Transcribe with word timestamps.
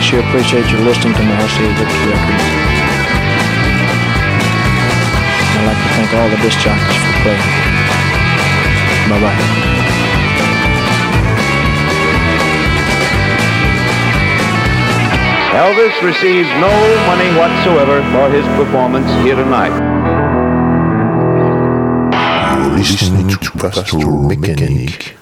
I 0.00 0.02
sure 0.02 0.20
appreciate 0.20 0.64
you 0.72 0.78
listening 0.78 1.12
to 1.12 1.22
my 1.22 1.36
RCA 1.36 1.76
Victory 1.76 2.08
records. 2.08 2.44
I'd 5.52 5.68
like 5.68 5.76
to 5.76 5.88
thank 5.92 6.08
all 6.16 6.28
the 6.30 6.40
disc 6.40 6.56
jockeys 6.64 7.04
for 7.04 7.12
playing. 7.20 7.44
Bye-bye. 9.12 9.36
Elvis 15.52 15.92
receives 16.00 16.48
no 16.64 16.72
money 17.04 17.28
whatsoever 17.36 18.00
for 18.10 18.30
his 18.30 18.46
performance 18.56 19.12
here 19.22 19.36
tonight. 19.36 19.76
You're 22.56 22.72
listening 22.78 23.28
to 23.28 23.50
Pastoral 23.50 24.22
Mechanic. 24.22 25.19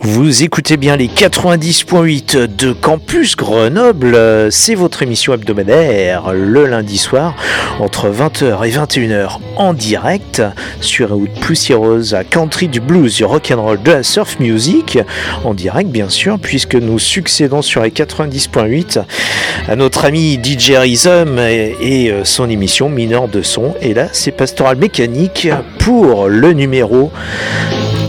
Vous 0.00 0.42
écoutez 0.42 0.76
bien 0.76 0.96
les 0.96 1.08
90.8 1.08 2.54
de 2.54 2.72
Campus 2.74 3.34
Grenoble. 3.34 4.18
C'est 4.50 4.74
votre 4.74 5.02
émission 5.02 5.32
hebdomadaire 5.32 6.34
le 6.34 6.66
lundi 6.66 6.98
soir 6.98 7.34
entre 7.80 8.10
20h 8.10 8.66
et 8.66 8.70
21h 8.70 9.38
en 9.56 9.72
direct 9.72 10.42
sur 10.82 11.12
route 11.12 11.32
poussiéreuse 11.40 12.12
à 12.12 12.24
country 12.24 12.68
du 12.68 12.80
blues, 12.80 13.16
du 13.16 13.24
rock 13.24 13.50
and 13.56 13.62
roll, 13.62 13.82
de 13.82 13.90
la 13.90 14.02
surf 14.02 14.38
music 14.38 14.98
en 15.44 15.54
direct 15.54 15.88
bien 15.88 16.10
sûr 16.10 16.38
puisque 16.38 16.74
nous 16.74 16.98
succédons 16.98 17.62
sur 17.62 17.82
les 17.82 17.90
90.8 17.90 19.02
à 19.66 19.76
notre 19.76 20.04
ami 20.04 20.38
DJ 20.42 20.72
Rhythm 20.72 21.38
et, 21.38 21.74
et 21.80 22.14
son 22.24 22.50
émission 22.50 22.90
Mineur 22.90 23.28
de 23.28 23.40
son. 23.40 23.74
Et 23.80 23.94
là 23.94 24.08
c'est 24.12 24.32
Pastoral 24.32 24.76
Mécanique 24.76 25.48
pour 25.78 26.28
le 26.28 26.52
numéro 26.52 27.10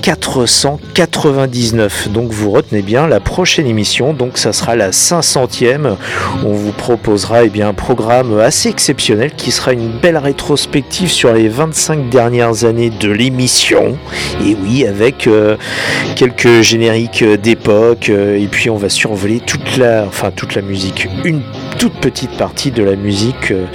499. 0.04 2.10
Donc 2.10 2.32
vous 2.32 2.52
retenez 2.52 2.82
bien 2.82 3.08
la 3.08 3.22
prochaine 3.22 3.68
émission, 3.68 4.12
donc 4.12 4.38
ça 4.38 4.52
sera 4.52 4.76
la 4.76 4.92
500e. 4.92 5.96
On 6.44 6.52
vous 6.52 6.74
proposera 6.74 7.46
eh 7.46 7.50
bien, 7.50 7.70
un 7.70 7.74
programme 7.74 8.38
assez 8.38 8.68
exceptionnel 8.68 9.32
qui 9.32 9.52
sera 9.52 9.72
une 9.72 9.88
belle 9.88 10.18
rétrospective 10.18 11.10
sur 11.10 11.32
les 11.32 11.48
25 11.48 12.10
dernières 12.10 12.66
années 12.66 12.90
de 12.90 13.10
l'émission. 13.10 13.98
Et 14.46 14.58
oui, 14.62 14.86
avec 14.86 15.28
euh, 15.28 15.56
quelques 16.18 16.60
génériques 16.62 17.24
d'époque. 17.24 18.10
euh, 18.10 18.38
et 18.38 18.48
puis 18.48 18.70
on 18.70 18.76
va 18.76 18.90
survoler 18.90 19.40
toute 19.40 19.78
la, 19.78 20.04
enfin 20.06 20.32
toute 20.36 20.56
la 20.56 20.62
musique, 20.62 21.08
une 21.24 21.42
toute 21.84 22.00
petite 22.00 22.38
partie 22.38 22.72
de 22.72 22.82
la 22.82 22.96
musique 22.96 23.52
euh, 23.52 23.66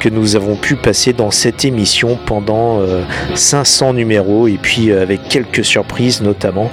que 0.00 0.08
nous 0.08 0.36
avons 0.36 0.54
pu 0.54 0.76
passer 0.76 1.12
dans 1.12 1.32
cette 1.32 1.64
émission 1.64 2.16
pendant 2.24 2.80
euh, 2.80 3.02
500 3.34 3.94
numéros 3.94 4.46
et 4.46 4.58
puis 4.60 4.90
euh, 4.90 5.02
avec 5.02 5.28
quelques 5.28 5.64
notamment 6.22 6.70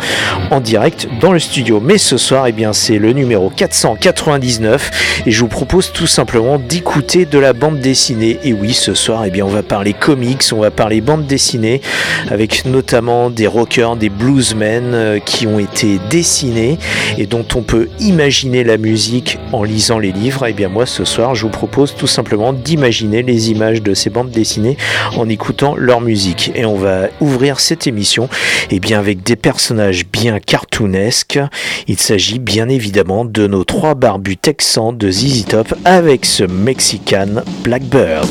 en 0.52 0.60
direct 0.60 1.08
dans 1.20 1.32
le 1.32 1.40
studio. 1.40 1.80
Mais 1.84 1.98
ce 1.98 2.18
soir, 2.18 2.48
eh 2.48 2.52
bien, 2.52 2.74
c'est 2.74 2.98
le 2.98 3.12
numéro 3.14 3.50
499 3.50 5.24
et 5.26 5.32
je 5.32 5.40
vous 5.40 5.48
propose 5.48 5.92
tout 5.92 6.08
simplement 6.08 6.58
d'écouter 6.58 7.26
de 7.26 7.40
la 7.40 7.54
bande 7.54 7.80
dessinée. 7.80 8.40
Et 8.44 8.54
oui, 8.54 8.74
ce 8.74 8.94
soir, 8.94 9.24
eh 9.26 9.32
bien, 9.32 9.46
on 9.46 9.50
va 9.50 9.64
parler 9.64 9.94
comics, 9.94 10.44
on 10.54 10.60
va 10.60 10.72
parler 10.72 11.02
bande 11.02 11.26
dessinée 11.26 11.82
avec 12.30 12.66
notamment 12.66 13.30
des 13.30 13.48
rockers, 13.48 13.96
des 13.96 14.10
bluesmen 14.10 14.94
euh, 14.94 15.20
qui 15.20 15.48
ont 15.48 15.60
été 15.60 16.00
dessinés 16.10 16.78
et 17.18 17.26
dont 17.26 17.46
on 17.56 17.62
peut 17.62 17.90
imaginer 18.00 18.64
la 18.64 18.78
musique 18.78 19.40
en 19.52 19.64
lisant 19.64 20.00
les 20.00 20.12
livres. 20.12 20.46
Et 20.46 20.54
bien, 20.54 20.70
moi, 20.70 20.86
ce 20.86 21.06
soir, 21.06 21.36
je 21.36 21.44
vous 21.44 21.50
propose 21.50 21.96
tout 21.96 22.08
simplement 22.08 22.54
d'imaginer 22.54 23.24
les 23.24 23.52
images 23.52 23.82
de 23.82 23.94
ces 23.94 24.10
bandes 24.10 24.32
dessinées 24.32 24.78
en 25.18 25.30
écoutant 25.30 25.76
leur 25.76 26.02
musique. 26.02 26.52
Et 26.56 26.66
on 26.66 26.76
va 26.76 27.08
ouvrir 27.20 27.60
cette 27.60 27.88
émission 27.88 28.30
et 28.70 28.80
bien 28.80 28.93
avec 28.94 29.24
des 29.24 29.36
personnages 29.36 30.06
bien 30.06 30.40
cartoonesques. 30.40 31.40
Il 31.88 32.00
s'agit 32.00 32.40
bien 32.40 32.70
évidemment 32.70 33.26
de 33.26 33.48
nos 33.48 33.64
trois 33.64 33.96
barbus 33.96 34.38
texans 34.38 34.96
de 34.96 35.12
ZZ 35.12 35.46
Top 35.46 35.74
avec 35.86 36.26
ce 36.26 36.44
Mexican 36.44 37.44
Blackbird. 37.64 38.28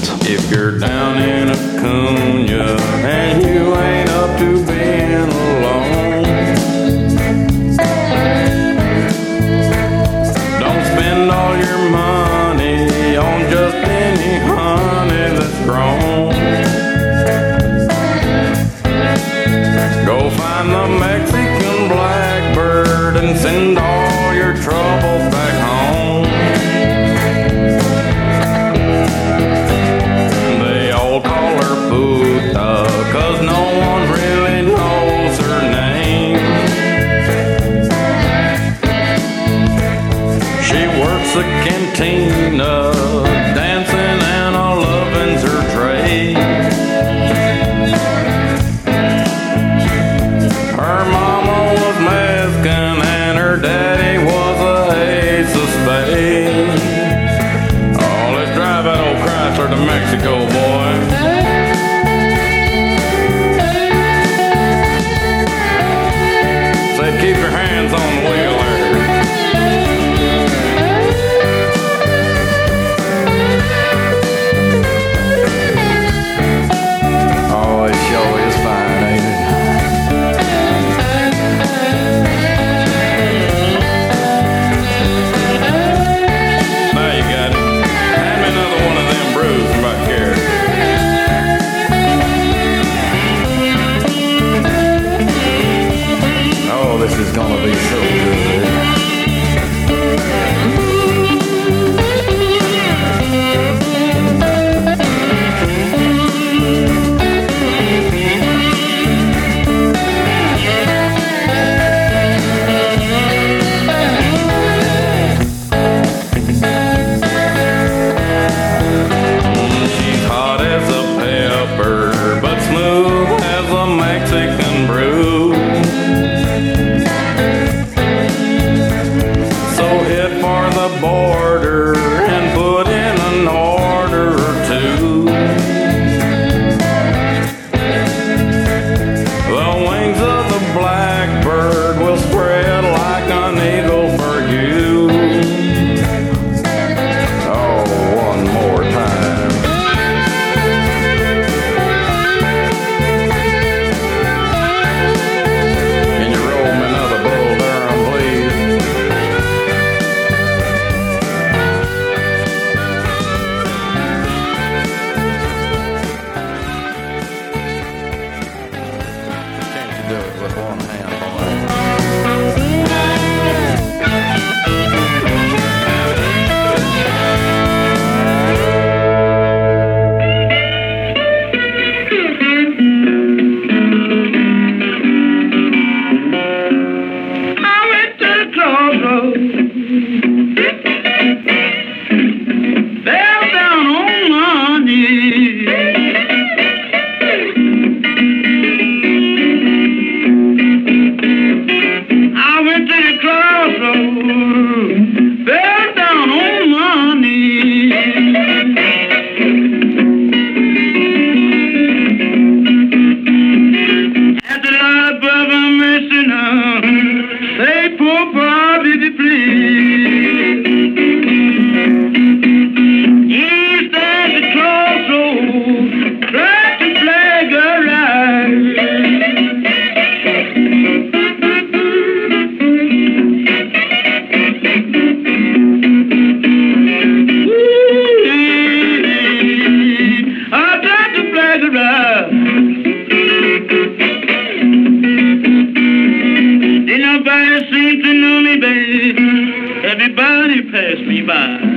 Passed 250.73 251.03
me 251.03 251.21
by. 251.21 251.72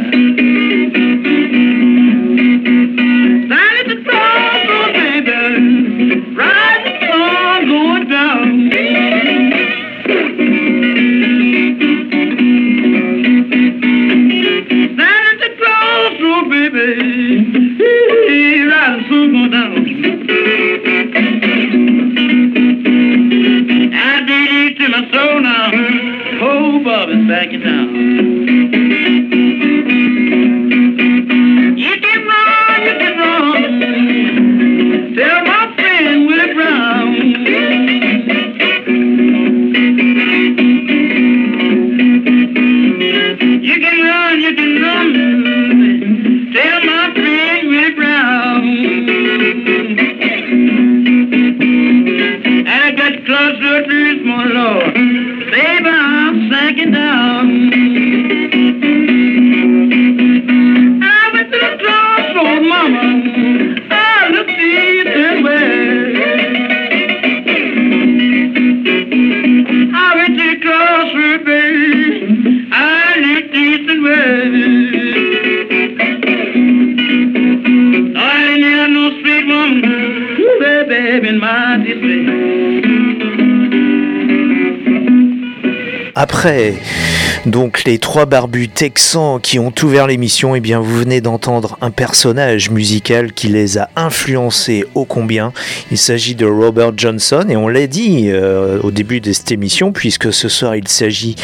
Après 86.45 87.14
donc 87.45 87.83
les 87.85 87.99
trois 87.99 88.25
barbus 88.25 88.69
texans 88.69 89.39
qui 89.41 89.59
ont 89.59 89.73
ouvert 89.83 90.07
l'émission, 90.07 90.55
et 90.55 90.59
bien 90.59 90.79
vous 90.79 90.99
venez 90.99 91.21
d'entendre 91.21 91.77
un 91.81 91.91
personnage 91.91 92.69
musical 92.69 93.33
qui 93.33 93.47
les 93.47 93.77
a 93.77 93.89
influencés 93.95 94.85
ô 94.95 95.05
combien. 95.05 95.53
Il 95.91 95.97
s'agit 95.97 96.35
de 96.35 96.45
Robert 96.45 96.93
Johnson 96.97 97.45
et 97.49 97.55
on 97.55 97.67
l'a 97.67 97.87
dit 97.87 98.29
euh, 98.29 98.79
au 98.81 98.91
début 98.91 99.21
de 99.21 99.31
cette 99.31 99.51
émission 99.51 99.91
puisque 99.91 100.33
ce 100.33 100.49
soir 100.49 100.75
il 100.75 100.87
s'agit 100.87 101.35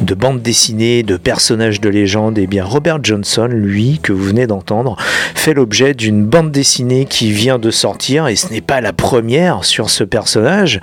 de 0.00 0.14
bande 0.14 0.42
dessinée, 0.42 1.02
de 1.02 1.16
personnages 1.16 1.80
de 1.80 1.88
légende. 1.88 2.38
Et 2.38 2.46
bien 2.46 2.64
Robert 2.64 2.98
Johnson, 3.02 3.48
lui 3.50 3.98
que 4.02 4.12
vous 4.12 4.24
venez 4.24 4.46
d'entendre, 4.46 4.96
fait 5.34 5.54
l'objet 5.54 5.94
d'une 5.94 6.24
bande 6.24 6.52
dessinée 6.52 7.04
qui 7.04 7.32
vient 7.32 7.58
de 7.58 7.70
sortir 7.70 8.28
et 8.28 8.36
ce 8.36 8.52
n'est 8.52 8.60
pas 8.60 8.80
la 8.80 8.92
première 8.92 9.64
sur 9.64 9.90
ce 9.90 10.04
personnage 10.04 10.80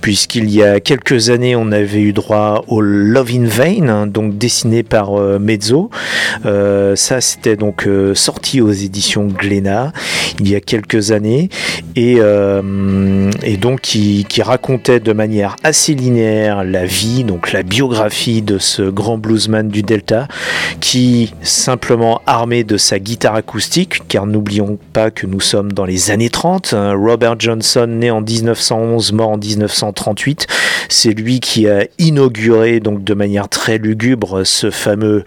puisqu'il 0.00 0.50
y 0.50 0.62
a 0.62 0.80
quelques 0.80 1.30
années 1.30 1.56
on 1.56 1.72
avait 1.72 2.00
eu 2.00 2.12
droit 2.12 2.64
au 2.68 2.80
Love 2.80 3.30
in 3.32 3.46
Vain, 3.46 3.88
hein, 3.88 4.06
dessiné 4.26 4.82
par 4.82 5.18
euh, 5.18 5.38
Mezzo. 5.38 5.90
Euh, 6.44 6.96
ça, 6.96 7.20
c'était 7.20 7.56
donc 7.56 7.86
euh, 7.86 8.14
sorti 8.14 8.60
aux 8.60 8.72
éditions 8.72 9.26
Glénat 9.26 9.92
il 10.40 10.48
y 10.48 10.54
a 10.54 10.60
quelques 10.60 11.10
années 11.10 11.48
et, 11.96 12.18
et 13.42 13.56
donc 13.56 13.80
qui, 13.80 14.24
qui 14.28 14.40
racontait 14.40 15.00
de 15.00 15.12
manière 15.12 15.56
assez 15.64 15.94
linéaire 15.94 16.62
la 16.62 16.84
vie, 16.84 17.24
donc 17.24 17.50
la 17.52 17.64
biographie 17.64 18.40
de 18.40 18.58
ce 18.58 18.82
grand 18.82 19.18
bluesman 19.18 19.68
du 19.68 19.82
Delta 19.82 20.28
qui, 20.80 21.34
simplement 21.42 22.20
armé 22.26 22.62
de 22.62 22.76
sa 22.76 22.98
guitare 22.98 23.34
acoustique, 23.34 24.02
car 24.06 24.26
n'oublions 24.26 24.78
pas 24.92 25.10
que 25.10 25.26
nous 25.26 25.40
sommes 25.40 25.72
dans 25.72 25.84
les 25.84 26.10
années 26.10 26.30
30, 26.30 26.72
hein, 26.72 26.94
Robert 26.94 27.38
Johnson, 27.38 27.86
né 27.88 28.10
en 28.10 28.20
1911, 28.20 29.12
mort 29.12 29.30
en 29.30 29.38
1938, 29.38 30.46
c'est 30.88 31.12
lui 31.12 31.40
qui 31.40 31.68
a 31.68 31.84
inauguré 31.98 32.80
donc 32.80 33.04
de 33.04 33.14
manière 33.14 33.48
très 33.48 33.78
lugubre 33.78 34.07
ce 34.44 34.70
fameux 34.70 35.24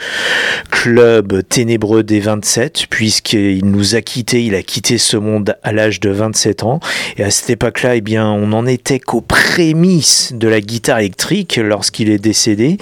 club 0.69 1.41
ténébreux 1.47 2.03
des 2.03 2.19
27, 2.19 2.87
puisqu'il 2.89 3.65
nous 3.65 3.95
a 3.95 4.01
quittés, 4.01 4.43
il 4.43 4.55
a 4.55 4.63
quitté 4.63 4.97
ce 4.97 5.17
monde 5.17 5.55
à 5.63 5.71
l'âge 5.71 5.99
de 5.99 6.09
27 6.09 6.63
ans. 6.63 6.79
Et 7.17 7.23
à 7.23 7.31
cette 7.31 7.49
époque-là, 7.49 7.95
eh 7.95 8.01
bien, 8.01 8.27
on 8.27 8.47
n'en 8.47 8.65
était 8.65 8.99
qu'aux 8.99 9.21
prémices 9.21 10.33
de 10.33 10.47
la 10.47 10.61
guitare 10.61 10.99
électrique 10.99 11.57
lorsqu'il 11.57 12.09
est 12.09 12.19
décédé. 12.19 12.77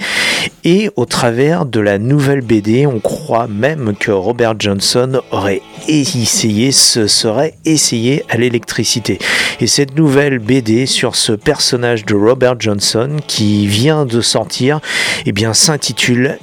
Et 0.64 0.90
au 0.96 1.04
travers 1.04 1.66
de 1.66 1.80
la 1.80 1.98
nouvelle 1.98 2.40
BD, 2.40 2.86
on 2.86 3.00
croit 3.00 3.48
même 3.48 3.94
que 3.98 4.10
Robert 4.10 4.54
Johnson 4.58 5.20
aurait 5.30 5.62
essayé, 5.88 6.72
se 6.72 7.06
serait 7.06 7.54
essayé 7.64 8.24
à 8.28 8.36
l'électricité. 8.36 9.18
Et 9.60 9.66
cette 9.66 9.96
nouvelle 9.96 10.38
BD 10.38 10.86
sur 10.86 11.16
ce 11.16 11.32
personnage 11.32 12.06
de 12.06 12.14
Robert 12.14 12.58
Johnson 12.58 13.16
qui 13.26 13.66
vient 13.66 14.06
de 14.06 14.20
sortir, 14.20 14.80
eh 15.26 15.32
bien, 15.32 15.52
s'intitule 15.52 15.89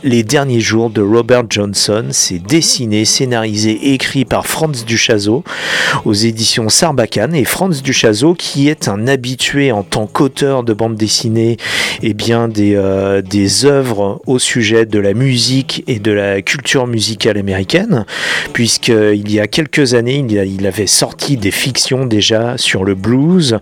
Les 0.03 0.23
derniers 0.23 0.59
jours 0.59 0.89
de 0.89 1.01
Robert 1.01 1.43
Johnson. 1.49 2.07
C'est 2.11 2.39
dessiné, 2.39 3.05
scénarisé 3.05 3.71
et 3.71 3.93
écrit 3.93 4.25
par 4.25 4.45
Franz 4.45 4.83
Duchazot 4.85 5.43
aux 6.05 6.13
éditions 6.13 6.69
Sarbacane. 6.69 7.33
Et 7.33 7.45
Franz 7.45 7.81
Duchazot, 7.81 8.33
qui 8.33 8.67
est 8.67 8.87
un 8.87 9.07
habitué 9.07 9.71
en 9.71 9.83
tant 9.83 10.05
qu'auteur 10.05 10.63
de 10.63 10.73
bande 10.73 10.95
dessinée, 10.95 11.57
eh 12.03 12.13
bien, 12.13 12.49
des, 12.49 12.75
euh, 12.75 13.21
des 13.21 13.65
œuvres 13.65 14.21
au 14.27 14.37
sujet 14.37 14.85
de 14.85 14.99
la 14.99 15.13
musique 15.13 15.83
et 15.87 15.99
de 15.99 16.11
la 16.11 16.41
culture 16.41 16.85
musicale 16.85 17.37
américaine, 17.37 18.05
puisqu'il 18.53 19.31
y 19.31 19.39
a 19.39 19.47
quelques 19.47 19.93
années, 19.93 20.25
il, 20.27 20.67
avait 20.67 20.87
sorti 20.87 21.37
des 21.37 21.51
fictions 21.51 22.05
déjà 22.05 22.57
sur 22.57 22.83
le 22.83 22.95
blues, 22.95 23.59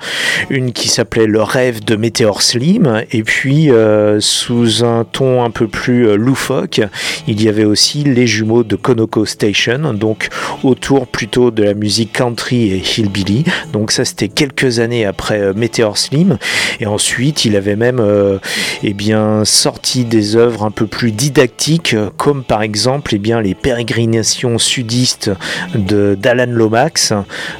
une 0.49 0.71
qui 0.73 0.87
s'appelait 0.87 1.27
Le 1.27 1.43
rêve 1.43 1.83
de 1.83 1.95
Météor 1.95 2.41
Slim, 2.41 3.03
et 3.11 3.23
puis 3.23 3.69
euh, 3.69 4.19
sous 4.19 4.83
un 4.83 5.03
ton 5.03 5.43
un 5.43 5.51
peu 5.51 5.64
plus 5.67 6.07
euh, 6.07 6.15
loufoque, 6.15 6.81
il 7.27 7.41
y 7.41 7.50
avait 7.50 7.65
aussi 7.65 8.03
Les 8.03 8.27
jumeaux 8.27 8.63
de 8.63 8.75
Conoco 8.75 9.25
Station, 9.25 9.93
donc 9.93 10.29
autour 10.63 11.07
plutôt 11.07 11.51
de 11.51 11.63
la 11.63 11.74
musique 11.74 12.13
country 12.13 12.72
et 12.72 12.77
hillbilly. 12.77 13.43
Donc 13.74 13.91
ça 13.91 14.05
c'était 14.05 14.29
quelques 14.29 14.79
années 14.79 15.05
après 15.05 15.39
euh, 15.39 15.53
Meteor 15.55 15.98
Slim. 15.98 16.38
Et 16.79 16.86
ensuite 16.86 17.45
il 17.45 17.55
avait 17.55 17.75
même 17.75 18.00
euh, 18.00 18.38
eh 18.84 18.93
bien, 18.93 19.43
sorti 19.45 20.05
des 20.05 20.36
œuvres 20.36 20.63
un 20.63 20.72
peu 20.72 20.88
plus 20.88 21.12
didactiques, 21.12 21.93
euh, 21.93 22.10
comme 22.17 22.43
par 22.43 22.62
exemple 22.62 23.13
eh 23.15 23.19
bien, 23.19 23.41
les 23.41 23.55
pérégrinations 23.55 24.57
sudistes 24.57 25.31
d'Alan 25.75 26.48
Lomax 26.48 27.13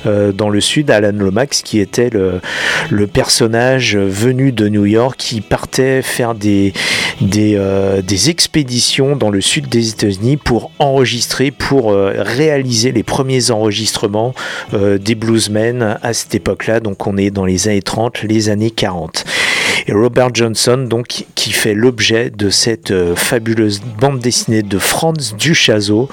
dans 0.06 0.50
le 0.50 0.62
sud. 0.62 0.92
Alan 0.92 1.12
Lomax 1.12 1.62
qui 1.62 1.80
était 1.80 2.10
le, 2.10 3.08
personnage 3.08 3.96
venu 3.96 4.52
de 4.52 4.68
New 4.68 4.86
York 4.86 5.16
qui 5.18 5.42
partait 5.42 6.02
faire 6.02 6.36
des, 6.36 6.74
des, 7.22 7.56
des 8.02 8.30
expéditions 8.30 9.16
dans 9.16 9.30
le 9.30 9.42
sud 9.42 9.70
des 9.70 9.90
États-Unis 9.90 10.38
pour 10.38 10.72
enregistrer, 10.80 11.52
pour 11.52 11.92
euh, 11.92 12.14
réaliser 12.18 12.92
les 12.92 13.04
premiers 13.04 13.52
enregistrements 13.52 14.34
euh, 14.74 14.98
des 14.98 15.16
bluesmen 15.16 15.98
à 16.02 16.14
cette 16.14 16.36
époque-là. 16.36 16.80
Donc 16.80 17.08
on 17.08 17.18
est 17.18 17.32
dans 17.32 17.46
les 17.46 17.68
années 17.68 17.82
30, 17.82 18.24
les 18.24 18.50
années 18.50 18.72
40. 18.72 19.26
Et 19.88 19.94
Robert 19.94 20.30
Johnson, 20.34 20.78
donc, 20.90 21.26
qui 21.36 21.52
fait 21.52 21.76
l'objet 21.76 22.32
de 22.32 22.50
cette 22.50 22.90
euh, 22.90 23.16
fabuleuse 23.16 23.82
bande 24.00 24.18
dessinée 24.18 24.64
de 24.64 24.80
Franz 24.80 25.36
Duchazo, 25.38 26.10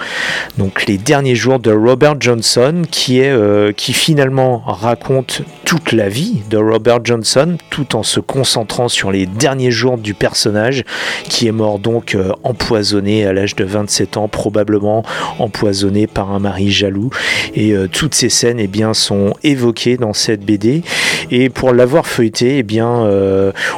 donc 0.58 0.84
les 0.86 0.98
derniers 0.98 1.34
jours 1.34 1.58
de 1.58 1.72
Robert 1.72 2.16
Johnson, 2.20 2.82
qui 2.90 3.20
est, 3.20 3.30
euh, 3.30 3.72
qui 3.72 3.94
finalement 3.94 4.58
raconte 4.58 5.40
toute 5.64 5.92
la 5.92 6.10
vie 6.10 6.42
de 6.50 6.58
Robert 6.58 7.02
Johnson, 7.02 7.56
tout 7.70 7.96
en 7.96 8.02
se 8.02 8.20
concentrant 8.20 8.88
sur 8.88 9.10
les 9.10 9.24
derniers 9.24 9.70
jours 9.70 9.96
du 9.96 10.12
personnage, 10.12 10.84
qui 11.24 11.46
est 11.46 11.52
mort 11.52 11.78
donc 11.78 12.14
euh, 12.14 12.32
empoisonné 12.42 13.24
à 13.24 13.32
l'âge 13.32 13.56
de 13.56 13.64
27 13.64 14.18
ans, 14.18 14.28
probablement 14.28 15.02
empoisonné 15.38 16.06
par 16.06 16.30
un 16.30 16.40
mari 16.40 16.70
jaloux. 16.70 17.08
Et 17.54 17.74
toutes 17.90 18.14
ces 18.14 18.28
scènes, 18.28 18.60
eh 18.60 18.66
bien, 18.66 18.94
sont 18.94 19.34
évoquées 19.42 19.96
dans 19.96 20.12
cette 20.12 20.44
BD. 20.44 20.82
Et 21.30 21.48
pour 21.48 21.72
l'avoir 21.72 22.06
feuilleté, 22.06 22.58
eh 22.58 22.62
bien, 22.62 23.06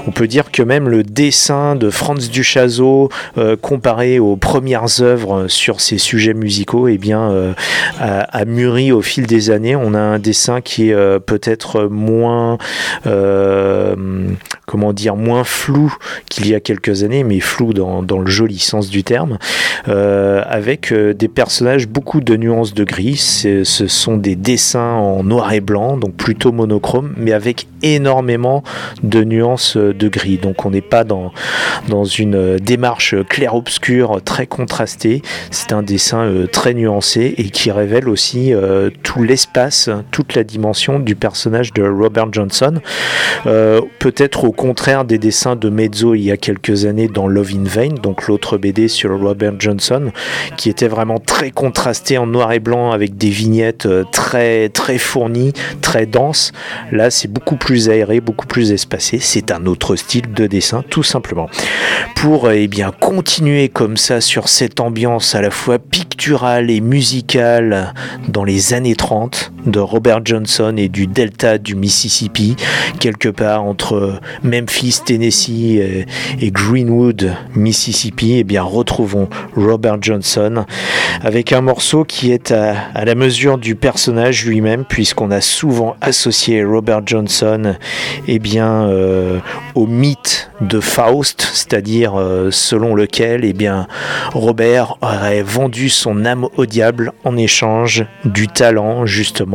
on 0.06 0.10
peut 0.10 0.26
dire 0.26 0.50
que 0.50 0.62
même 0.62 0.88
le 0.88 1.02
dessin 1.02 1.76
de 1.76 1.90
Franz 1.90 2.28
Duchazo, 2.30 3.08
euh, 3.38 3.56
comparé 3.56 4.18
aux 4.18 4.36
premières 4.36 5.00
œuvres 5.00 5.48
sur 5.48 5.80
ces 5.80 5.98
sujets 5.98 6.34
musicaux, 6.34 6.88
eh 6.88 6.98
bien, 6.98 7.30
euh, 7.30 7.52
a, 7.98 8.44
mûri 8.44 8.92
au 8.92 9.02
fil 9.02 9.26
des 9.26 9.50
années. 9.50 9.76
On 9.76 9.94
a 9.94 9.98
un 9.98 10.18
dessin 10.18 10.60
qui 10.60 10.90
est 10.90 10.94
euh, 10.94 11.18
peut-être 11.18 11.84
moins, 11.84 12.58
comment 14.74 14.92
dire, 14.92 15.14
moins 15.14 15.44
flou 15.44 15.96
qu'il 16.28 16.48
y 16.48 16.54
a 16.56 16.58
quelques 16.58 17.04
années, 17.04 17.22
mais 17.22 17.38
flou 17.38 17.72
dans, 17.72 18.02
le 18.02 18.26
joli 18.26 18.58
sens 18.58 18.90
du 18.90 19.04
terme, 19.04 19.38
euh, 19.86 20.42
avec 20.48 20.90
euh, 20.90 21.14
des 21.14 21.28
personnages, 21.28 21.86
beaucoup 21.86 22.20
de 22.20 22.34
nuances 22.34 22.74
de 22.74 22.82
gris. 22.82 23.14
Ce 23.14 23.62
sont 23.62 24.16
des 24.16 24.34
dessins 24.34 24.94
en 24.94 25.22
noir 25.22 25.52
et 25.52 25.60
blanc, 25.60 25.96
donc 25.96 26.16
plutôt 26.16 26.50
monochrome, 26.50 27.14
mais 27.16 27.30
avec 27.30 27.68
énormément 27.82 28.64
de 29.04 29.22
nuances 29.22 29.76
de 29.76 30.08
gris. 30.08 30.38
Donc 30.38 30.66
on 30.66 30.70
n'est 30.70 30.80
pas 30.80 31.04
dans, 31.04 31.30
dans 31.88 32.04
une 32.04 32.56
démarche 32.56 33.14
clair-obscur 33.28 34.22
très 34.24 34.48
contrastée. 34.48 35.22
C'est 35.52 35.72
un 35.72 35.84
dessin 35.84 36.24
euh, 36.24 36.46
très 36.48 36.74
nuancé 36.74 37.32
et 37.38 37.50
qui 37.50 37.70
révèle 37.70 38.08
aussi 38.08 38.52
tout 39.04 39.22
l'espace, 39.22 39.88
toute 40.10 40.34
la 40.34 40.42
dimension 40.42 40.98
du 40.98 41.14
personnage 41.14 41.72
de 41.74 41.84
Robert 41.84 42.32
Johnson. 42.32 42.80
Peut-être 43.44 44.44
au 44.44 44.52
contraire 44.64 45.04
des 45.04 45.18
dessins 45.18 45.56
de 45.56 45.68
Mezzo 45.68 46.14
il 46.14 46.22
y 46.22 46.30
a 46.30 46.38
quelques 46.38 46.86
années 46.86 47.06
dans 47.06 47.26
Love 47.26 47.50
in 47.54 47.64
Vain, 47.64 47.90
donc 48.02 48.26
l'autre 48.28 48.56
BD 48.56 48.88
sur 48.88 49.20
Robert 49.20 49.52
Johnson, 49.58 50.10
qui 50.56 50.70
était 50.70 50.88
vraiment 50.88 51.18
très 51.18 51.50
contrasté 51.50 52.16
en 52.16 52.26
noir 52.26 52.50
et 52.50 52.60
blanc 52.60 52.90
avec 52.90 53.18
des 53.18 53.28
vignettes 53.28 53.84
euh, 53.84 54.04
très 54.10 54.70
très 54.70 54.96
fournies, 54.96 55.52
très 55.82 56.06
denses. 56.06 56.52
Là, 56.92 57.10
c'est 57.10 57.28
beaucoup 57.28 57.56
plus 57.56 57.90
aéré, 57.90 58.22
beaucoup 58.22 58.46
plus 58.46 58.72
espacé. 58.72 59.18
C'est 59.20 59.52
un 59.52 59.66
autre 59.66 59.96
style 59.96 60.32
de 60.32 60.46
dessin, 60.46 60.82
tout 60.88 61.02
simplement. 61.02 61.50
Pour 62.16 62.46
euh, 62.46 62.54
eh 62.54 62.66
bien 62.66 62.90
continuer 62.90 63.68
comme 63.68 63.98
ça 63.98 64.22
sur 64.22 64.48
cette 64.48 64.80
ambiance 64.80 65.34
à 65.34 65.42
la 65.42 65.50
fois 65.50 65.78
picturale 65.78 66.70
et 66.70 66.80
musicale 66.80 67.92
dans 68.28 68.44
les 68.44 68.72
années 68.72 68.96
30 68.96 69.52
de 69.66 69.80
Robert 69.80 70.20
Johnson 70.24 70.74
et 70.76 70.88
du 70.88 71.06
delta 71.06 71.58
du 71.58 71.74
Mississippi, 71.74 72.56
quelque 73.00 73.28
part 73.28 73.64
entre 73.64 74.20
Memphis, 74.42 75.00
Tennessee 75.04 75.78
et, 76.40 76.50
Greenwood, 76.50 77.32
Mississippi, 77.54 78.34
eh 78.38 78.44
bien 78.44 78.62
retrouvons 78.62 79.28
Robert 79.56 79.98
Johnson 80.00 80.64
avec 81.22 81.52
un 81.52 81.60
morceau 81.60 82.04
qui 82.04 82.32
est 82.32 82.52
à, 82.52 83.04
la 83.04 83.14
mesure 83.14 83.58
du 83.58 83.74
personnage 83.74 84.46
lui-même, 84.46 84.84
puisqu'on 84.84 85.30
a 85.30 85.40
souvent 85.40 85.96
associé 86.00 86.64
Robert 86.64 87.02
Johnson 87.06 87.74
eh 88.28 88.40
euh, 88.56 89.38
au 89.74 89.86
mythe 89.86 90.50
de 90.60 90.80
Faust, 90.80 91.48
c'est-à-dire 91.52 92.18
euh, 92.18 92.50
selon 92.50 92.94
lequel 92.94 93.44
eh 93.44 93.52
bien, 93.52 93.86
Robert 94.32 94.96
aurait 95.00 95.42
vendu 95.42 95.88
son 95.88 96.24
âme 96.24 96.46
au 96.56 96.66
diable 96.66 97.12
en 97.24 97.36
échange 97.36 98.04
du 98.24 98.48
talent, 98.48 99.06
justement, 99.06 99.53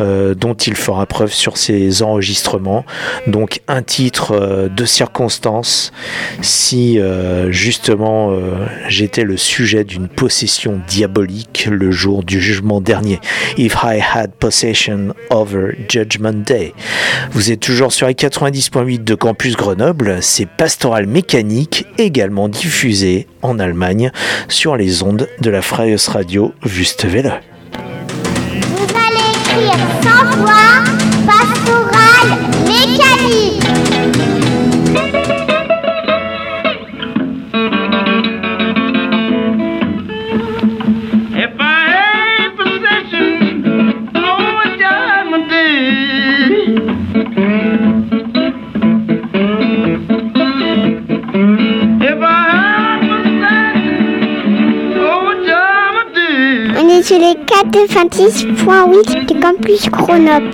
euh, 0.00 0.34
dont 0.34 0.54
il 0.54 0.74
fera 0.74 1.06
preuve 1.06 1.32
sur 1.32 1.56
ses 1.56 2.02
enregistrements. 2.02 2.84
Donc 3.26 3.60
un 3.68 3.82
titre 3.82 4.32
euh, 4.32 4.68
de 4.68 4.84
circonstance, 4.84 5.92
si 6.42 6.98
euh, 6.98 7.50
justement 7.50 8.32
j'étais 8.88 9.24
le 9.24 9.36
sujet 9.36 9.84
d'une 9.84 10.08
possession 10.08 10.80
diabolique 10.88 11.68
le 11.70 11.90
jour 11.90 12.22
du 12.22 12.40
jugement 12.40 12.80
dernier. 12.80 13.20
If 13.56 13.76
I 13.82 14.00
had 14.00 14.32
possession 14.32 15.14
over 15.30 15.76
Judgment 15.88 16.44
Day. 16.44 16.74
Vous 17.32 17.50
êtes 17.50 17.60
toujours 17.60 17.92
sur 17.92 18.06
les 18.06 18.14
90.8 18.14 19.04
de 19.04 19.14
Campus 19.14 19.56
Grenoble, 19.56 20.18
c'est 20.20 20.46
Pastoral 20.46 21.06
Mécanique, 21.06 21.86
également 21.98 22.48
diffusé 22.48 23.26
en 23.42 23.58
Allemagne 23.58 24.10
sur 24.48 24.76
les 24.76 25.02
ondes 25.02 25.28
de 25.40 25.50
la 25.50 25.62
Freies 25.62 25.96
Radio 26.08 26.52
Wüstewelle. 26.64 27.40
Vous 29.58 29.64
allez 29.64 29.72
écrire 29.72 29.88
100 30.02 30.10
fois 30.38 30.77
est 56.98 57.02
sur 57.02 57.18
les 57.18 57.34
96.8 57.46 59.26
de 59.26 59.40
Campus 59.40 59.88
Grenoble. 59.90 60.50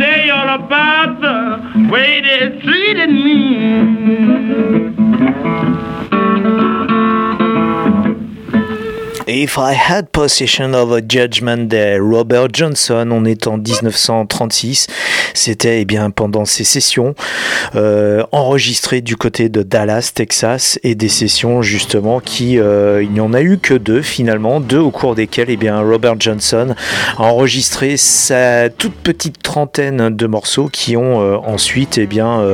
tell 0.00 0.20
you 0.24 0.32
all 0.32 0.48
about 0.64 1.20
the 1.20 1.88
way 1.92 2.22
they 2.22 2.58
treated 2.60 3.10
me. 3.10 3.60
If 9.42 9.56
I 9.56 9.72
Had 9.72 10.10
Possession 10.10 10.74
of 10.74 10.92
a 10.92 11.00
Judgment 11.00 11.68
Day, 11.68 11.96
Robert 11.98 12.48
Johnson, 12.52 13.08
on 13.10 13.24
est 13.24 13.46
en 13.46 13.56
1936, 13.56 14.86
c'était 15.32 15.80
eh 15.80 15.84
bien 15.86 16.10
pendant 16.10 16.44
ces 16.44 16.62
sessions 16.62 17.14
euh, 17.74 18.22
enregistrées 18.32 19.00
du 19.00 19.16
côté 19.16 19.48
de 19.48 19.62
Dallas, 19.62 20.12
Texas, 20.14 20.78
et 20.82 20.94
des 20.94 21.08
sessions 21.08 21.62
justement 21.62 22.20
qui, 22.20 22.58
euh, 22.58 23.02
il 23.02 23.12
n'y 23.12 23.20
en 23.20 23.32
a 23.32 23.40
eu 23.40 23.56
que 23.56 23.72
deux 23.72 24.02
finalement, 24.02 24.60
deux 24.60 24.78
au 24.78 24.90
cours 24.90 25.14
desquelles 25.14 25.48
eh 25.48 25.56
bien 25.56 25.80
Robert 25.80 26.16
Johnson 26.20 26.74
a 27.16 27.22
enregistré 27.22 27.96
sa 27.96 28.68
toute 28.68 28.96
petite 28.96 29.42
trentaine 29.42 30.14
de 30.14 30.26
morceaux 30.26 30.68
qui 30.70 30.98
ont 30.98 31.22
euh, 31.22 31.36
ensuite 31.36 31.96
eh 31.96 32.06
bien 32.06 32.44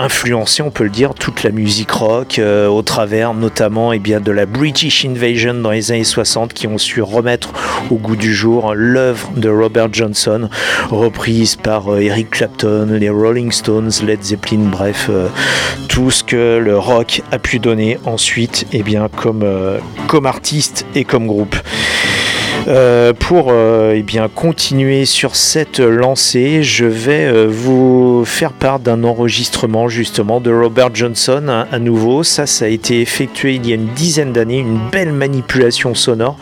influencé, 0.00 0.62
on 0.62 0.72
peut 0.72 0.82
le 0.82 0.90
dire, 0.90 1.14
toute 1.14 1.44
la 1.44 1.52
musique 1.52 1.92
rock 1.92 2.40
au 2.40 2.82
travers 2.82 3.34
notamment 3.34 3.92
eh 3.92 4.00
bien 4.00 4.18
de 4.18 4.32
la 4.32 4.46
British 4.46 5.04
Invasion 5.04 5.54
dans 5.54 5.70
les 5.70 5.92
années 5.92 6.07
60 6.08 6.52
qui 6.52 6.66
ont 6.66 6.78
su 6.78 7.02
remettre 7.02 7.50
au 7.90 7.96
goût 7.96 8.16
du 8.16 8.34
jour 8.34 8.74
l'œuvre 8.74 9.30
de 9.36 9.48
Robert 9.48 9.88
Johnson, 9.92 10.48
reprise 10.90 11.56
par 11.56 11.92
euh, 11.92 12.00
Eric 12.00 12.30
Clapton, 12.30 12.88
les 12.90 13.10
Rolling 13.10 13.52
Stones, 13.52 13.90
Led 14.04 14.22
Zeppelin, 14.22 14.68
bref, 14.70 15.06
euh, 15.10 15.28
tout 15.88 16.10
ce 16.10 16.24
que 16.24 16.58
le 16.58 16.78
rock 16.78 17.22
a 17.30 17.38
pu 17.38 17.58
donner 17.58 17.98
ensuite 18.04 18.66
eh 18.72 18.82
bien, 18.82 19.08
comme, 19.08 19.42
euh, 19.42 19.78
comme 20.06 20.26
artiste 20.26 20.86
et 20.94 21.04
comme 21.04 21.26
groupe. 21.26 21.56
Euh, 22.66 23.12
pour 23.12 23.48
euh, 23.50 23.94
eh 23.96 24.02
bien, 24.02 24.28
continuer 24.28 25.04
sur 25.04 25.36
cette 25.36 25.78
lancée, 25.78 26.62
je 26.62 26.84
vais 26.84 27.24
euh, 27.24 27.46
vous 27.48 28.24
faire 28.26 28.52
part 28.52 28.80
d'un 28.80 29.04
enregistrement 29.04 29.88
justement 29.88 30.40
de 30.40 30.50
Robert 30.50 30.94
Johnson 30.94 31.64
à 31.70 31.78
nouveau. 31.78 32.24
Ça, 32.24 32.46
ça 32.46 32.64
a 32.64 32.68
été 32.68 33.00
effectué 33.00 33.54
il 33.54 33.66
y 33.66 33.72
a 33.72 33.76
une 33.76 33.88
dizaine 33.94 34.32
d'années, 34.32 34.58
une 34.58 34.80
belle 34.90 35.12
manipulation 35.12 35.94
sonore, 35.94 36.36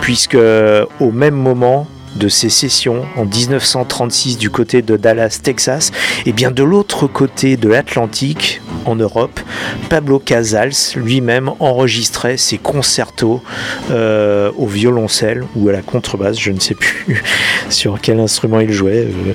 puisque 0.00 0.36
au 0.36 1.10
même 1.12 1.34
moment, 1.34 1.86
de 2.16 2.28
ces 2.28 2.50
sessions 2.50 3.04
en 3.16 3.24
1936 3.24 4.38
du 4.38 4.50
côté 4.50 4.82
de 4.82 4.96
Dallas, 4.96 5.40
Texas, 5.42 5.92
et 6.26 6.32
bien 6.32 6.50
de 6.50 6.62
l'autre 6.62 7.06
côté 7.06 7.56
de 7.56 7.68
l'Atlantique, 7.68 8.60
en 8.86 8.96
Europe, 8.96 9.40
Pablo 9.88 10.18
Casals 10.18 10.72
lui-même 10.96 11.50
enregistrait 11.60 12.36
ses 12.36 12.58
concertos 12.58 13.42
euh, 13.90 14.50
au 14.56 14.66
violoncelle 14.66 15.44
ou 15.56 15.68
à 15.68 15.72
la 15.72 15.82
contrebasse, 15.82 16.38
je 16.38 16.50
ne 16.50 16.60
sais 16.60 16.74
plus 16.74 17.22
sur 17.68 18.00
quel 18.00 18.20
instrument 18.20 18.60
il 18.60 18.72
jouait. 18.72 19.06
Euh, 19.06 19.32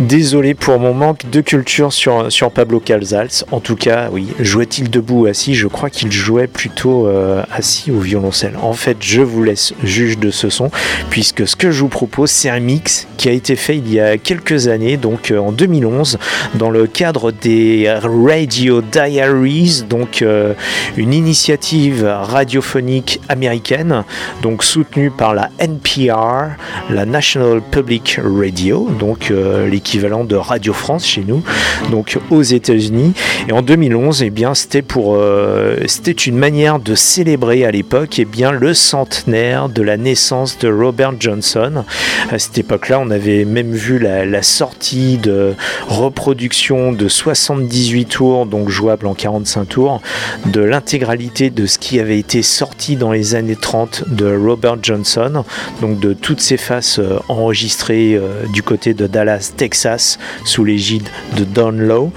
désolé 0.00 0.54
pour 0.54 0.78
mon 0.78 0.94
manque 0.94 1.28
de 1.30 1.40
culture 1.40 1.92
sur, 1.92 2.30
sur 2.30 2.50
Pablo 2.50 2.80
Casals. 2.80 3.44
En 3.50 3.60
tout 3.60 3.76
cas, 3.76 4.08
oui, 4.12 4.28
jouait-il 4.38 4.90
debout 4.90 5.22
ou 5.22 5.26
assis? 5.26 5.54
Je 5.54 5.66
crois 5.66 5.90
qu'il 5.90 6.12
jouait 6.12 6.46
plutôt 6.46 7.06
euh, 7.06 7.42
assis 7.50 7.90
au 7.90 7.98
violoncelle. 7.98 8.56
En 8.62 8.72
fait, 8.72 8.98
je 9.00 9.22
vous 9.22 9.42
laisse 9.42 9.74
juge 9.82 10.18
de 10.18 10.30
ce 10.30 10.50
son, 10.50 10.70
puisque 11.10 11.46
ce 11.46 11.56
que 11.56 11.70
je 11.70 11.80
vous 11.80 11.88
propose, 11.88 12.05
c'est 12.26 12.48
un 12.48 12.60
mix 12.60 13.06
qui 13.16 13.28
a 13.28 13.32
été 13.32 13.56
fait 13.56 13.76
il 13.76 13.92
y 13.92 14.00
a 14.00 14.18
quelques 14.18 14.68
années, 14.68 14.96
donc 14.96 15.32
en 15.36 15.52
2011, 15.52 16.18
dans 16.54 16.70
le 16.70 16.86
cadre 16.86 17.32
des 17.32 17.88
Radio 18.02 18.82
Diaries, 18.82 19.84
donc 19.88 20.22
euh, 20.22 20.54
une 20.96 21.12
initiative 21.12 22.04
radiophonique 22.04 23.20
américaine, 23.28 24.04
donc 24.42 24.64
soutenue 24.64 25.10
par 25.10 25.34
la 25.34 25.50
NPR, 25.58 26.56
la 26.90 27.04
National 27.04 27.60
Public 27.62 28.20
Radio, 28.22 28.88
donc 28.98 29.30
euh, 29.30 29.68
l'équivalent 29.68 30.24
de 30.24 30.36
Radio 30.36 30.72
France 30.72 31.06
chez 31.06 31.24
nous, 31.26 31.42
donc 31.90 32.18
aux 32.30 32.42
États-Unis. 32.42 33.14
Et 33.48 33.52
en 33.52 33.62
2011, 33.62 34.22
et 34.22 34.26
eh 34.26 34.30
bien, 34.30 34.54
c'était 34.54 34.82
pour, 34.82 35.16
euh, 35.16 35.76
c'était 35.86 36.12
une 36.12 36.36
manière 36.36 36.78
de 36.78 36.94
célébrer 36.94 37.64
à 37.64 37.70
l'époque, 37.70 38.18
eh 38.18 38.24
bien, 38.24 38.52
le 38.52 38.74
centenaire 38.74 39.68
de 39.68 39.82
la 39.82 39.96
naissance 39.96 40.58
de 40.58 40.68
Robert 40.68 41.12
Johnson. 41.18 41.84
À 42.30 42.38
cette 42.38 42.58
époque-là, 42.58 42.98
on 43.00 43.10
avait 43.10 43.44
même 43.44 43.72
vu 43.72 43.98
la, 43.98 44.42
sortie 44.42 45.16
de 45.18 45.54
reproduction 45.88 46.92
de 46.92 47.08
78 47.08 48.04
tours, 48.06 48.46
donc 48.46 48.68
jouable 48.68 49.06
en 49.06 49.14
45 49.14 49.64
tours, 49.66 50.02
de 50.46 50.60
l'intégralité 50.60 51.50
de 51.50 51.66
ce 51.66 51.78
qui 51.78 52.00
avait 52.00 52.18
été 52.18 52.42
sorti 52.42 52.96
dans 52.96 53.12
les 53.12 53.34
années 53.34 53.56
30 53.56 54.04
de 54.08 54.36
Robert 54.36 54.76
Johnson, 54.82 55.44
donc 55.80 55.98
de 56.00 56.12
toutes 56.12 56.40
ces 56.40 56.56
faces 56.56 56.98
euh, 56.98 57.18
enregistrées 57.28 58.14
euh, 58.14 58.44
du 58.52 58.62
côté 58.62 58.94
de 58.94 59.06
Dallas, 59.06 59.52
Texas, 59.56 60.18
sous 60.44 60.64
l'égide 60.64 61.08
de 61.36 61.44
Don 61.44 61.72
Lowe. 61.72 62.10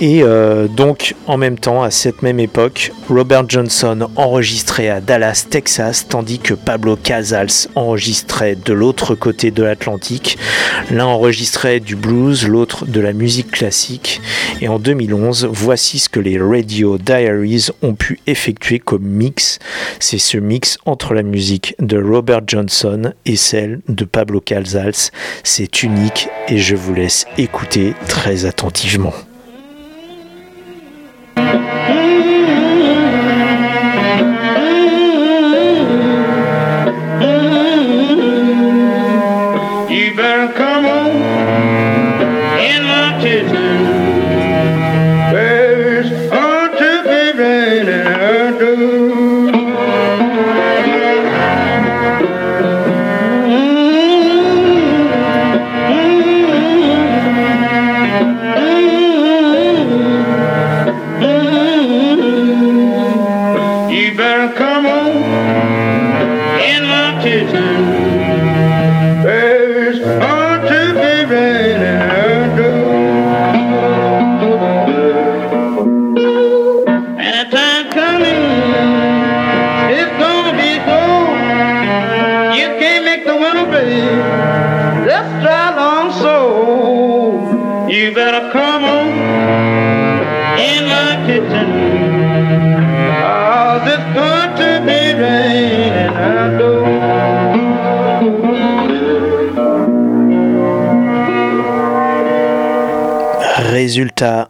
Et 0.00 0.22
euh, 0.22 0.68
donc 0.68 1.14
en 1.26 1.36
même 1.36 1.58
temps, 1.58 1.82
à 1.82 1.90
cette 1.90 2.22
même 2.22 2.40
époque, 2.40 2.92
Robert 3.08 3.48
Johnson 3.48 4.08
enregistrait 4.16 4.88
à 4.88 5.00
Dallas, 5.00 5.46
Texas, 5.48 6.06
tandis 6.08 6.38
que 6.38 6.54
Pablo 6.54 6.96
Casals 6.96 7.68
enregistrait 7.74 8.56
de 8.56 8.72
l'autre 8.72 9.09
côté 9.14 9.50
de 9.50 9.62
l'Atlantique. 9.62 10.38
L'un 10.90 11.06
enregistrait 11.06 11.80
du 11.80 11.96
blues, 11.96 12.46
l'autre 12.46 12.86
de 12.86 13.00
la 13.00 13.12
musique 13.12 13.50
classique. 13.50 14.20
Et 14.60 14.68
en 14.68 14.78
2011, 14.78 15.48
voici 15.52 15.98
ce 15.98 16.08
que 16.08 16.20
les 16.20 16.40
Radio 16.40 16.98
Diaries 16.98 17.68
ont 17.82 17.94
pu 17.94 18.20
effectuer 18.26 18.78
comme 18.78 19.04
mix. 19.04 19.58
C'est 19.98 20.18
ce 20.18 20.38
mix 20.38 20.78
entre 20.84 21.14
la 21.14 21.22
musique 21.22 21.74
de 21.78 22.00
Robert 22.02 22.42
Johnson 22.46 23.12
et 23.26 23.36
celle 23.36 23.80
de 23.88 24.04
Pablo 24.04 24.40
Casals. 24.40 25.10
C'est 25.44 25.82
unique 25.82 26.28
et 26.48 26.58
je 26.58 26.76
vous 26.76 26.94
laisse 26.94 27.26
écouter 27.38 27.94
très 28.08 28.44
attentivement. 28.44 29.14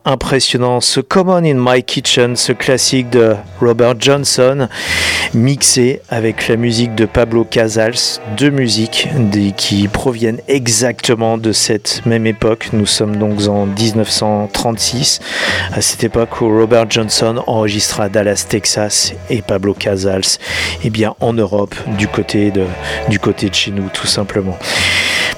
Impressionnant, 0.04 0.80
ce 0.80 1.00
Common 1.00 1.44
in 1.44 1.56
My 1.56 1.82
Kitchen, 1.82 2.36
ce 2.36 2.52
classique 2.52 3.10
de 3.10 3.34
Robert 3.60 3.94
Johnson, 3.98 4.68
mixé 5.34 6.02
avec 6.08 6.46
la 6.46 6.56
musique 6.56 6.94
de 6.94 7.04
Pablo 7.04 7.44
Casals, 7.44 8.20
deux 8.36 8.50
musiques 8.50 9.08
qui 9.56 9.88
proviennent 9.88 10.40
exactement 10.46 11.36
de 11.36 11.52
cette 11.52 12.06
même 12.06 12.26
époque. 12.26 12.68
Nous 12.72 12.86
sommes 12.86 13.16
donc 13.16 13.46
en 13.48 13.66
1936, 13.66 15.20
à 15.72 15.80
cette 15.80 16.04
époque 16.04 16.40
où 16.40 16.48
Robert 16.48 16.88
Johnson 16.88 17.42
enregistra 17.46 18.08
Dallas, 18.08 18.46
Texas, 18.48 19.14
et 19.30 19.42
Pablo 19.42 19.74
Casals, 19.74 20.38
eh 20.84 20.90
bien 20.90 21.14
en 21.20 21.32
Europe, 21.32 21.74
du 21.98 22.06
côté 22.06 22.50
de, 22.50 22.64
du 23.08 23.18
côté 23.18 23.48
de 23.48 23.54
chez 23.54 23.72
nous, 23.72 23.88
tout 23.92 24.06
simplement 24.06 24.58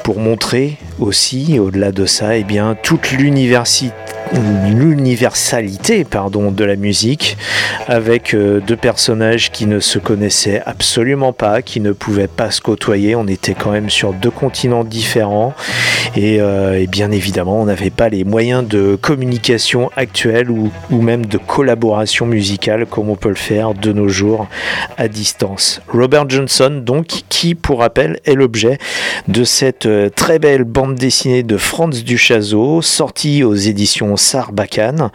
pour 0.02 0.18
montrer 0.18 0.78
aussi, 0.98 1.58
au-delà 1.58 1.92
de 1.92 2.06
ça, 2.06 2.36
eh 2.36 2.44
bien, 2.44 2.76
toute 2.82 3.12
l'universalité 3.12 3.92
de 6.52 6.64
la 6.64 6.76
musique 6.76 7.36
avec 7.88 8.34
euh, 8.34 8.60
deux 8.60 8.76
personnages 8.76 9.50
qui 9.50 9.66
ne 9.66 9.80
se 9.80 9.98
connaissaient 9.98 10.62
absolument 10.64 11.32
pas, 11.32 11.62
qui 11.62 11.80
ne 11.80 11.92
pouvaient 11.92 12.28
pas 12.28 12.50
se 12.50 12.60
côtoyer. 12.60 13.14
On 13.14 13.26
était 13.26 13.54
quand 13.54 13.72
même 13.72 13.90
sur 13.90 14.12
deux 14.12 14.30
continents 14.30 14.84
différents 14.84 15.54
et, 16.16 16.38
euh, 16.40 16.84
bien 16.88 17.10
évidemment 17.10 17.60
on 17.60 17.64
n'avait 17.64 17.90
pas 17.90 18.08
les 18.08 18.24
moyens 18.24 18.66
de 18.66 18.96
communication 19.00 19.90
actuels 19.96 20.50
ou, 20.50 20.70
ou 20.90 21.00
même 21.00 21.26
de 21.26 21.38
collaboration 21.38 22.26
musicale 22.26 22.86
comme 22.86 23.08
on 23.08 23.16
peut 23.16 23.28
le 23.28 23.34
faire 23.34 23.74
de 23.74 23.92
nos 23.92 24.08
jours 24.08 24.46
à 24.98 25.08
distance. 25.08 25.80
Robert 25.88 26.28
Johnson 26.28 26.82
donc 26.84 27.06
qui 27.28 27.54
pour 27.54 27.80
rappel 27.80 28.20
est 28.24 28.34
l'objet 28.34 28.78
de 29.28 29.44
cette 29.44 29.86
très 30.14 30.38
belle 30.38 30.64
bande 30.64 30.94
dessinée 30.94 31.42
de 31.42 31.56
Franz 31.56 32.02
Duchazot 32.02 32.82
sortie 32.82 33.44
aux 33.44 33.54
éditions 33.54 34.16
Sarbacane 34.16 35.10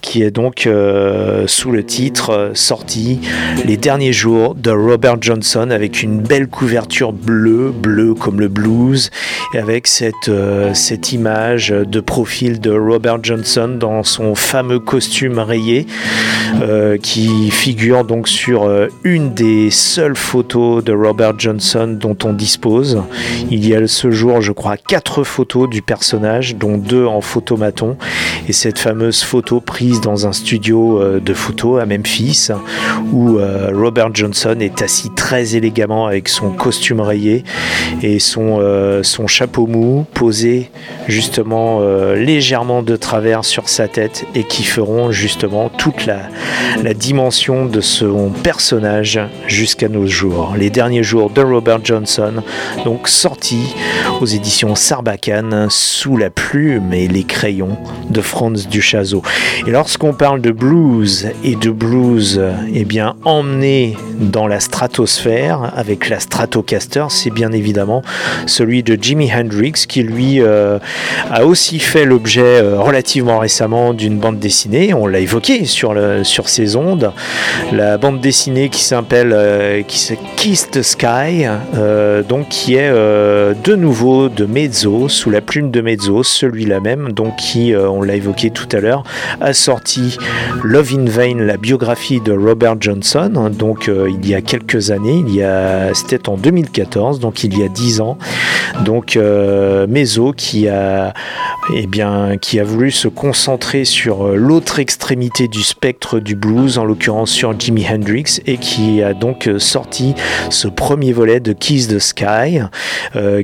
qui 0.00 0.22
est 0.22 0.30
donc 0.30 0.66
euh, 0.66 1.44
sous 1.46 1.70
le 1.70 1.84
titre 1.84 2.30
euh, 2.30 2.50
sorti 2.54 3.20
Les 3.64 3.76
derniers 3.76 4.12
jours 4.12 4.54
de 4.54 4.70
Robert 4.70 5.16
Johnson 5.20 5.70
avec 5.70 6.02
une 6.02 6.20
belle 6.20 6.46
couverture 6.46 7.12
bleue, 7.12 7.70
bleue 7.70 8.14
comme 8.14 8.40
le 8.40 8.48
blues 8.48 9.10
et 9.54 9.58
avec 9.58 9.86
cette, 9.86 10.28
euh, 10.28 10.72
cette 10.74 11.12
image 11.12 11.70
de 11.70 12.00
profil 12.00 12.60
de 12.60 12.70
Robert 12.70 13.18
Johnson 13.22 13.76
dans 13.78 14.02
son 14.02 14.34
fameux 14.34 14.78
costume 14.78 15.38
rayé 15.38 15.86
qui 17.02 17.50
figure 17.50 18.04
donc 18.04 18.28
sur 18.28 18.68
une 19.04 19.34
des 19.34 19.70
seules 19.70 20.16
photos 20.16 20.82
de 20.82 20.92
Robert 20.92 21.38
Johnson 21.38 21.96
dont 21.98 22.16
on 22.24 22.32
dispose. 22.32 23.02
Il 23.50 23.66
y 23.66 23.74
a 23.74 23.86
ce 23.86 24.10
je 24.40 24.52
crois, 24.52 24.76
quatre 24.76 25.22
photos 25.22 25.68
du 25.68 25.82
personnage, 25.82 26.56
dont 26.56 26.76
deux 26.76 27.06
en 27.06 27.20
photomaton. 27.20 27.96
Et 28.48 28.52
cette 28.52 28.78
fameuse 28.78 29.22
photo 29.22 29.60
prise 29.60 30.00
dans 30.00 30.26
un 30.26 30.32
studio 30.32 31.00
euh, 31.00 31.20
de 31.20 31.34
photo 31.34 31.76
à 31.76 31.86
Memphis, 31.86 32.48
où 33.12 33.38
euh, 33.38 33.70
Robert 33.72 34.10
Johnson 34.12 34.56
est 34.60 34.82
assis 34.82 35.10
très 35.14 35.54
élégamment 35.54 36.06
avec 36.06 36.28
son 36.28 36.50
costume 36.50 37.00
rayé 37.00 37.44
et 38.02 38.18
son, 38.18 38.58
euh, 38.60 39.02
son 39.02 39.26
chapeau 39.26 39.66
mou 39.66 40.04
posé 40.14 40.70
justement 41.06 41.80
légèrement 42.14 42.82
de 42.82 42.96
travers 42.96 43.44
sur 43.44 43.68
sa 43.68 43.88
tête 43.88 44.24
et 44.34 44.44
qui 44.44 44.64
feront 44.64 45.10
justement 45.10 45.68
toute 45.68 46.06
la, 46.06 46.20
la 46.82 46.94
dimension 46.94 47.66
de 47.66 47.80
son 47.80 48.30
personnage 48.30 49.20
jusqu'à 49.46 49.88
nos 49.88 50.06
jours. 50.06 50.54
Les 50.56 50.70
derniers 50.70 51.02
jours 51.02 51.30
de 51.30 51.40
Robert 51.40 51.80
Johnson, 51.84 52.42
donc 52.84 53.08
sorti 53.08 53.74
aux 54.20 54.26
éditions 54.26 54.74
Sarbacane 54.74 55.68
sous 55.70 56.16
la 56.16 56.30
plume 56.30 56.92
et 56.92 57.08
les 57.08 57.24
crayons 57.24 57.76
de 58.10 58.20
Franz 58.20 58.68
Duchazot. 58.68 59.22
Et 59.66 59.70
lorsqu'on 59.70 60.12
parle 60.12 60.40
de 60.40 60.50
blues 60.50 61.28
et 61.44 61.54
de 61.56 61.70
blues, 61.70 62.40
eh 62.74 62.84
bien 62.84 63.14
emmené 63.24 63.96
dans 64.18 64.46
la 64.46 64.60
stratosphère 64.60 65.72
avec 65.76 66.08
la 66.08 66.18
Stratocaster, 66.18 67.06
c'est 67.10 67.30
bien 67.30 67.52
évidemment 67.52 68.02
celui 68.46 68.82
de 68.82 68.98
Jimi 69.00 69.30
Hendrix 69.32 69.84
qui 69.88 70.02
lui 70.02 70.40
euh, 70.40 70.78
a 71.30 71.44
aussi 71.44 71.78
fait 71.78 72.04
l'objet 72.04 72.42
euh, 72.42 72.80
relativement 72.80 73.38
récemment 73.38 73.94
d'une 73.94 74.18
bande 74.18 74.38
dessinée. 74.38 74.94
On 74.94 75.06
l'a 75.06 75.20
évoqué 75.20 75.64
sur, 75.64 75.94
sur 76.22 76.48
ces 76.48 76.76
ondes. 76.76 77.12
La 77.72 77.98
bande 77.98 78.20
dessinée 78.20 78.68
qui 78.68 78.82
s'appelle 78.82 79.32
euh, 79.32 79.82
Kiss 80.36 80.70
the 80.70 80.82
Sky, 80.82 81.46
donc 82.28 82.48
qui 82.48 82.74
est 82.74 82.90
de 82.90 83.74
nouveau 83.74 84.07
de 84.08 84.46
Mezzo, 84.46 85.08
sous 85.08 85.28
la 85.28 85.42
plume 85.42 85.70
de 85.70 85.82
Mezzo, 85.82 86.22
celui-là 86.22 86.80
même, 86.80 87.12
donc 87.12 87.36
qui, 87.36 87.74
euh, 87.74 87.90
on 87.90 88.00
l'a 88.00 88.14
évoqué 88.14 88.50
tout 88.50 88.68
à 88.72 88.80
l'heure, 88.80 89.02
a 89.42 89.52
sorti 89.52 90.16
Love 90.64 90.94
in 90.94 91.04
Vain, 91.04 91.34
la 91.38 91.58
biographie 91.58 92.20
de 92.20 92.32
Robert 92.32 92.76
Johnson, 92.80 93.30
hein, 93.36 93.50
donc 93.50 93.88
euh, 93.88 94.08
il 94.10 94.26
y 94.26 94.34
a 94.34 94.40
quelques 94.40 94.90
années, 94.90 95.22
il 95.26 95.34
y 95.34 95.42
a, 95.42 95.92
c'était 95.92 96.30
en 96.30 96.38
2014, 96.38 97.20
donc 97.20 97.44
il 97.44 97.58
y 97.58 97.62
a 97.62 97.68
10 97.68 98.00
ans. 98.00 98.16
Donc 98.84 99.16
euh, 99.16 99.86
Mezzo 99.86 100.32
qui 100.32 100.68
a, 100.68 101.12
eh 101.74 101.86
bien, 101.86 102.38
qui 102.40 102.60
a 102.60 102.64
voulu 102.64 102.90
se 102.90 103.08
concentrer 103.08 103.84
sur 103.84 104.28
l'autre 104.28 104.78
extrémité 104.78 105.48
du 105.48 105.62
spectre 105.62 106.18
du 106.18 106.34
blues, 106.34 106.78
en 106.78 106.84
l'occurrence 106.84 107.30
sur 107.30 107.58
Jimi 107.58 107.86
Hendrix, 107.86 108.40
et 108.46 108.56
qui 108.56 109.02
a 109.02 109.12
donc 109.12 109.50
sorti 109.58 110.14
ce 110.48 110.68
premier 110.68 111.12
volet 111.12 111.40
de 111.40 111.52
Kiss 111.52 111.88
the 111.88 111.98
Sky, 111.98 112.60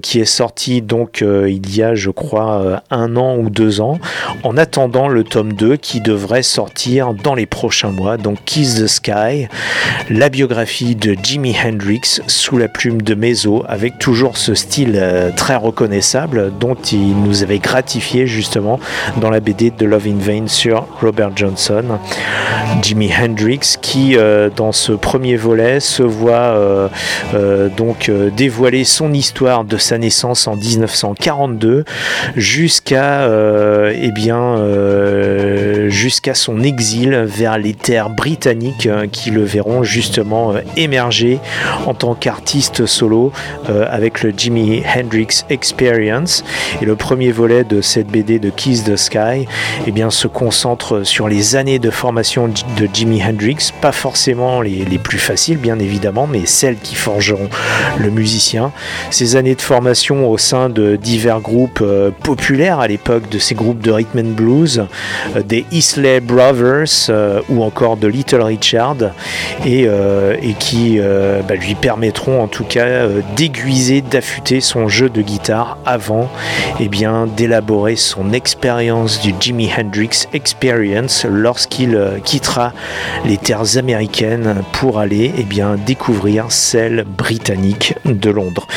qui 0.00 0.20
est 0.20 0.24
sorti 0.24 0.54
donc 0.81 1.23
euh, 1.23 1.51
il 1.51 1.75
y 1.75 1.83
a, 1.83 1.95
je 1.95 2.11
crois, 2.11 2.61
euh, 2.61 2.77
un 2.90 3.17
an 3.17 3.37
ou 3.37 3.51
deux 3.51 3.81
ans, 3.81 3.99
en 4.43 4.57
attendant 4.57 5.09
le 5.09 5.25
tome 5.25 5.53
2 5.53 5.77
qui 5.77 6.01
devrait 6.01 6.43
sortir 6.43 7.12
dans 7.12 7.35
les 7.35 7.47
prochains 7.47 7.90
mois. 7.90 8.17
Donc 8.17 8.38
Kiss 8.45 8.77
the 8.77 8.87
Sky, 8.87 9.49
la 10.11 10.29
biographie 10.29 10.95
de 10.95 11.17
Jimi 11.21 11.55
Hendrix 11.64 12.21
sous 12.27 12.57
la 12.57 12.69
plume 12.69 13.03
de 13.03 13.14
Mezzo, 13.14 13.64
avec 13.69 13.99
toujours 13.99 14.37
ce 14.37 14.55
style 14.55 14.97
euh, 14.97 15.31
très 15.37 15.57
reconnaissable 15.57 16.53
dont 16.59 16.75
il 16.75 17.21
nous 17.21 17.43
avait 17.43 17.59
gratifié 17.59 18.27
justement 18.27 18.79
dans 19.21 19.31
la 19.31 19.40
BD 19.40 19.71
de 19.71 19.87
Love 19.87 20.07
in 20.07 20.19
Vain 20.19 20.47
sur 20.47 20.87
Robert 21.01 21.37
Johnson. 21.37 21.85
Jimi 22.83 23.11
Hendrix 23.12 23.77
qui 23.81 24.17
dans 24.57 24.73
ce 24.73 24.93
premier 24.93 25.37
volet 25.37 25.81
se 25.81 26.03
voit 26.03 26.90
donc 27.77 28.11
dévoiler 28.37 28.85
son 28.85 29.12
histoire 29.12 29.64
de 29.64 29.77
sa 29.77 29.99
naissance 29.99 30.43
1942 30.52 31.85
jusqu'à 32.37 33.22
euh, 33.22 33.92
eh 33.94 34.12
bien 34.12 34.59
euh, 34.59 35.74
jusqu'à 35.88 36.35
son 36.35 36.62
exil 36.62 37.14
vers 37.27 37.59
les 37.59 37.75
terres 37.75 38.11
britanniques 38.11 38.87
euh, 38.87 39.07
qui 39.07 39.31
le 39.31 39.42
verront 39.42 39.83
justement 39.83 40.53
euh, 40.53 40.61
émerger 40.77 41.38
en 41.87 41.94
tant 41.94 42.14
qu'artiste 42.14 42.87
solo 42.87 43.33
euh, 43.68 43.87
avec 43.90 44.23
le 44.23 44.33
Jimi 44.37 44.83
Hendrix 44.85 45.44
Experience. 45.51 46.44
Et 46.81 46.85
le 46.85 46.97
premier 46.97 47.33
volet 47.33 47.64
de 47.64 47.81
cette 47.81 48.09
BD 48.09 48.38
de 48.38 48.51
Kiss 48.51 48.85
the 48.85 48.97
Sky 48.97 49.47
eh 49.87 49.90
bien 49.90 50.11
se 50.11 50.29
concentre 50.29 51.05
sur 51.05 51.29
les 51.29 51.57
années 51.57 51.79
de 51.79 51.90
formation 51.90 52.49
de 52.49 52.88
Jimi 52.92 53.23
Hendrix. 53.23 53.73
Pas 53.81 53.92
forcément 53.92 54.61
les, 54.61 54.85
les 54.85 54.99
plus 54.99 55.18
faciles 55.18 55.59
bien 55.59 55.79
évidemment 55.79 56.27
mais 56.27 56.47
celles 56.47 56.77
qui 56.77 56.94
forgeront 56.94 57.49
le 57.99 58.11
musicien. 58.11 58.73
Ces 59.11 59.37
années 59.37 59.55
de 59.55 59.62
formation 59.62 60.31
au 60.31 60.38
sein 60.38 60.68
de 60.68 60.97
divers 60.97 61.40
groupes 61.40 61.85
populaires 62.23 62.81
à 62.81 62.88
l'époque 62.88 63.29
de 63.29 63.38
ces 63.38 63.55
groupes 63.55 63.81
de 63.81 63.90
rhythm 63.90 64.18
and 64.18 64.35
blues 64.35 64.85
des 65.47 65.64
Isley 65.75 66.21
Brothers 66.21 67.09
euh, 67.09 67.43
ou 67.49 67.65
encore 67.65 67.97
de 67.97 68.07
Little 68.07 68.43
Richard 68.43 68.97
et, 69.67 69.87
euh, 69.89 70.37
qui 70.61 70.99
euh, 70.99 71.43
bah, 71.43 71.57
lui 71.57 71.75
permettront 71.75 72.41
en 72.41 72.47
tout 72.47 72.65
cas 72.65 73.09
d'aiguiser, 73.37 74.01
d'affûter 74.01 74.61
son 74.61 74.87
jeu 74.87 75.09
de 75.11 75.21
guitare 75.21 75.77
avant 75.85 76.31
eh 76.81 76.89
d'élaborer 77.37 77.97
son 77.97 78.33
expérience 78.33 79.21
du 79.21 79.35
Jimi 79.41 79.69
Hendrix 79.77 80.27
Experience 80.33 81.27
lorsqu'il 81.29 81.99
quittera 82.25 82.73
les 83.25 83.37
terres 83.37 83.77
américaines 83.77 84.63
pour 84.73 85.01
aller 85.01 85.33
eh 85.37 85.45
découvrir 85.85 86.47
celles 86.51 87.05
britanniques 87.05 87.95
de 88.05 88.31
Londres. 88.31 88.69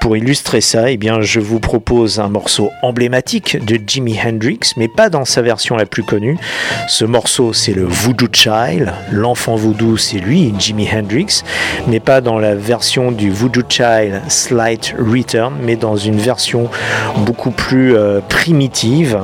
Pour 0.00 0.16
illustrer 0.16 0.60
ça, 0.60 0.90
eh 0.90 0.98
je 1.20 1.40
vous 1.40 1.60
propose 1.60 2.18
un 2.18 2.28
morceau 2.28 2.70
emblématique 2.82 3.64
de 3.64 3.78
Jimi 3.86 4.18
Hendrix, 4.18 4.60
mais 4.76 4.88
pas 4.88 5.10
dans 5.10 5.24
sa 5.24 5.42
version 5.42 5.76
la 5.76 5.86
plus 5.86 6.02
connue. 6.02 6.39
Ce 6.88 7.04
morceau, 7.04 7.52
c'est 7.52 7.72
le 7.72 7.84
Voodoo 7.84 8.26
Child. 8.32 8.92
L'enfant 9.12 9.56
voodoo, 9.56 9.96
c'est 9.96 10.18
lui, 10.18 10.52
Jimi 10.58 10.88
Hendrix, 10.92 11.42
mais 11.86 12.00
pas 12.00 12.20
dans 12.20 12.38
la 12.38 12.54
version 12.54 13.12
du 13.12 13.30
Voodoo 13.30 13.62
Child 13.68 14.22
Slight 14.28 14.94
Return, 14.98 15.54
mais 15.62 15.76
dans 15.76 15.96
une 15.96 16.18
version 16.18 16.68
beaucoup 17.18 17.50
plus 17.50 17.96
euh, 17.96 18.20
primitive, 18.20 19.18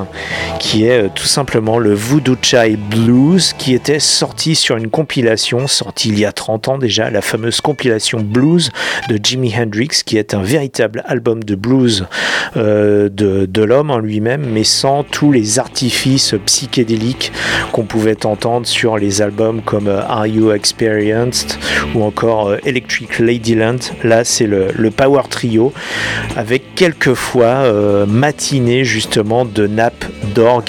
qui 0.58 0.84
est 0.84 1.04
euh, 1.04 1.08
tout 1.14 1.26
simplement 1.26 1.78
le 1.78 1.94
Voodoo 1.94 2.36
Child 2.40 2.78
Blues, 2.90 3.52
qui 3.58 3.74
était 3.74 4.00
sorti 4.00 4.54
sur 4.54 4.76
une 4.76 4.88
compilation, 4.88 5.66
sortie 5.66 6.08
il 6.08 6.18
y 6.18 6.24
a 6.24 6.32
30 6.32 6.68
ans 6.68 6.78
déjà, 6.78 7.10
la 7.10 7.20
fameuse 7.20 7.60
compilation 7.60 8.20
Blues 8.20 8.70
de 9.08 9.18
Jimi 9.22 9.52
Hendrix, 9.56 10.02
qui 10.04 10.18
est 10.18 10.34
un 10.34 10.42
véritable 10.42 11.02
album 11.06 11.42
de 11.42 11.54
blues 11.54 12.06
euh, 12.56 13.08
de, 13.08 13.46
de 13.46 13.62
l'homme 13.62 13.90
en 13.90 13.98
lui-même, 13.98 14.46
mais 14.52 14.64
sans 14.64 15.02
tous 15.02 15.32
les 15.32 15.58
artifices 15.58 16.34
psychédéliques 16.44 17.05
qu'on 17.72 17.84
pouvait 17.84 18.26
entendre 18.26 18.66
sur 18.66 18.96
les 18.96 19.22
albums 19.22 19.62
comme 19.62 19.88
euh, 19.88 20.02
Are 20.06 20.26
You 20.26 20.52
Experienced 20.52 21.58
ou 21.94 22.02
encore 22.02 22.48
euh, 22.48 22.58
Electric 22.64 23.18
Ladyland. 23.18 23.78
Là, 24.02 24.24
c'est 24.24 24.46
le, 24.46 24.72
Power 24.96 25.22
Trio 25.28 25.72
avec 26.36 26.74
quelquefois 26.74 27.44
euh, 27.44 28.06
matinée 28.06 28.84
justement 28.84 29.44
de 29.44 29.66
nappes 29.66 30.06
d'orgue 30.34 30.66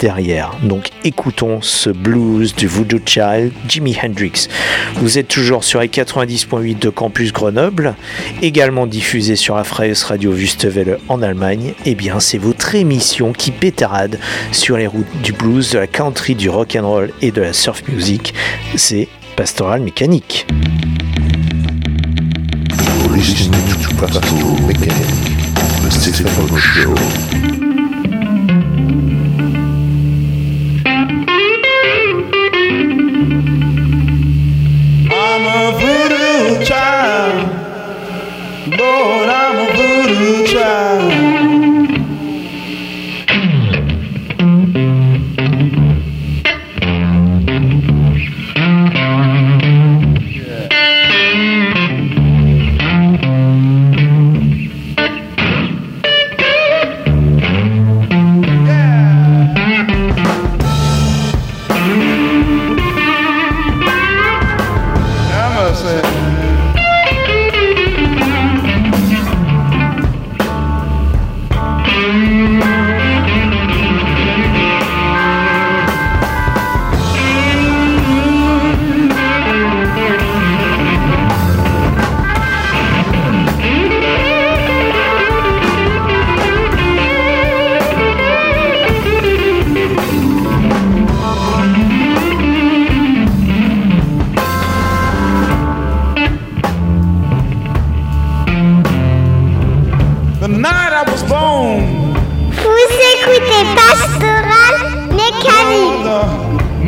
derrière. 0.00 0.52
Donc 0.62 0.88
écoutons 1.04 1.60
ce 1.62 1.90
blues 1.90 2.54
du 2.54 2.66
Voodoo 2.66 2.98
Child, 3.04 3.52
Jimi 3.68 3.96
Hendrix. 4.02 4.48
Vous 4.96 5.18
êtes 5.18 5.28
toujours 5.28 5.64
sur 5.64 5.80
les 5.80 5.88
90.8 5.88 6.78
de 6.78 6.88
Campus 6.88 7.32
Grenoble, 7.32 7.94
également 8.42 8.86
diffusé 8.86 9.36
sur 9.36 9.56
la 9.56 9.62
Radio 10.06 10.32
Wüstewelle 10.32 10.98
en 11.08 11.22
Allemagne. 11.22 11.74
Et 11.84 11.94
bien, 11.94 12.20
c'est 12.20 12.38
votre 12.38 12.74
émission 12.74 13.32
qui 13.32 13.50
pétarade 13.50 14.18
sur 14.52 14.76
les 14.76 14.86
routes 14.86 15.06
du 15.22 15.27
blues, 15.32 15.70
de 15.72 15.78
la 15.78 15.86
country, 15.86 16.34
du 16.34 16.48
rock 16.48 16.76
and 16.76 16.88
roll 16.88 17.10
et 17.22 17.30
de 17.30 17.40
la 17.40 17.52
surf 17.52 17.82
music. 17.88 18.34
C'est 18.76 19.08
Pastoral 19.36 19.80
Mécanique. 19.80 20.46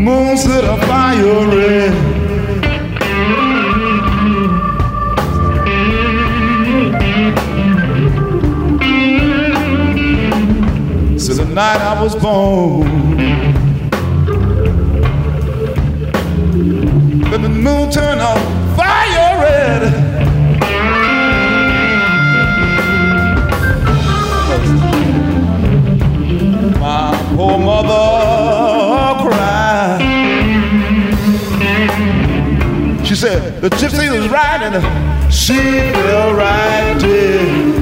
The 0.00 0.06
moon 0.06 0.36
set 0.36 0.64
a 0.64 0.76
fire 0.86 1.46
red. 1.48 1.92
So 11.20 11.34
the 11.34 11.44
night 11.44 11.80
I 11.82 12.02
was 12.02 12.16
born, 12.16 12.88
then 17.30 17.42
the 17.42 17.48
moon 17.50 17.90
turned 17.90 18.22
on 18.22 18.38
fire 18.76 19.38
red. 19.42 19.82
My 26.80 27.34
poor 27.36 27.58
mother 27.58 28.29
said 33.20 33.60
the 33.60 33.68
gypsy 33.68 34.10
was 34.10 34.26
riding, 34.30 34.80
she 35.30 35.52
fell 35.92 36.32
right 36.32 36.96
dead. 36.98 37.79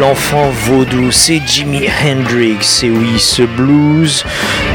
L'enfant 0.00 0.48
vaudou, 0.48 1.10
c'est 1.10 1.42
Jimi 1.46 1.86
Hendrix. 2.02 2.80
Et 2.82 2.90
oui, 2.90 3.18
ce 3.18 3.42
blues 3.42 4.24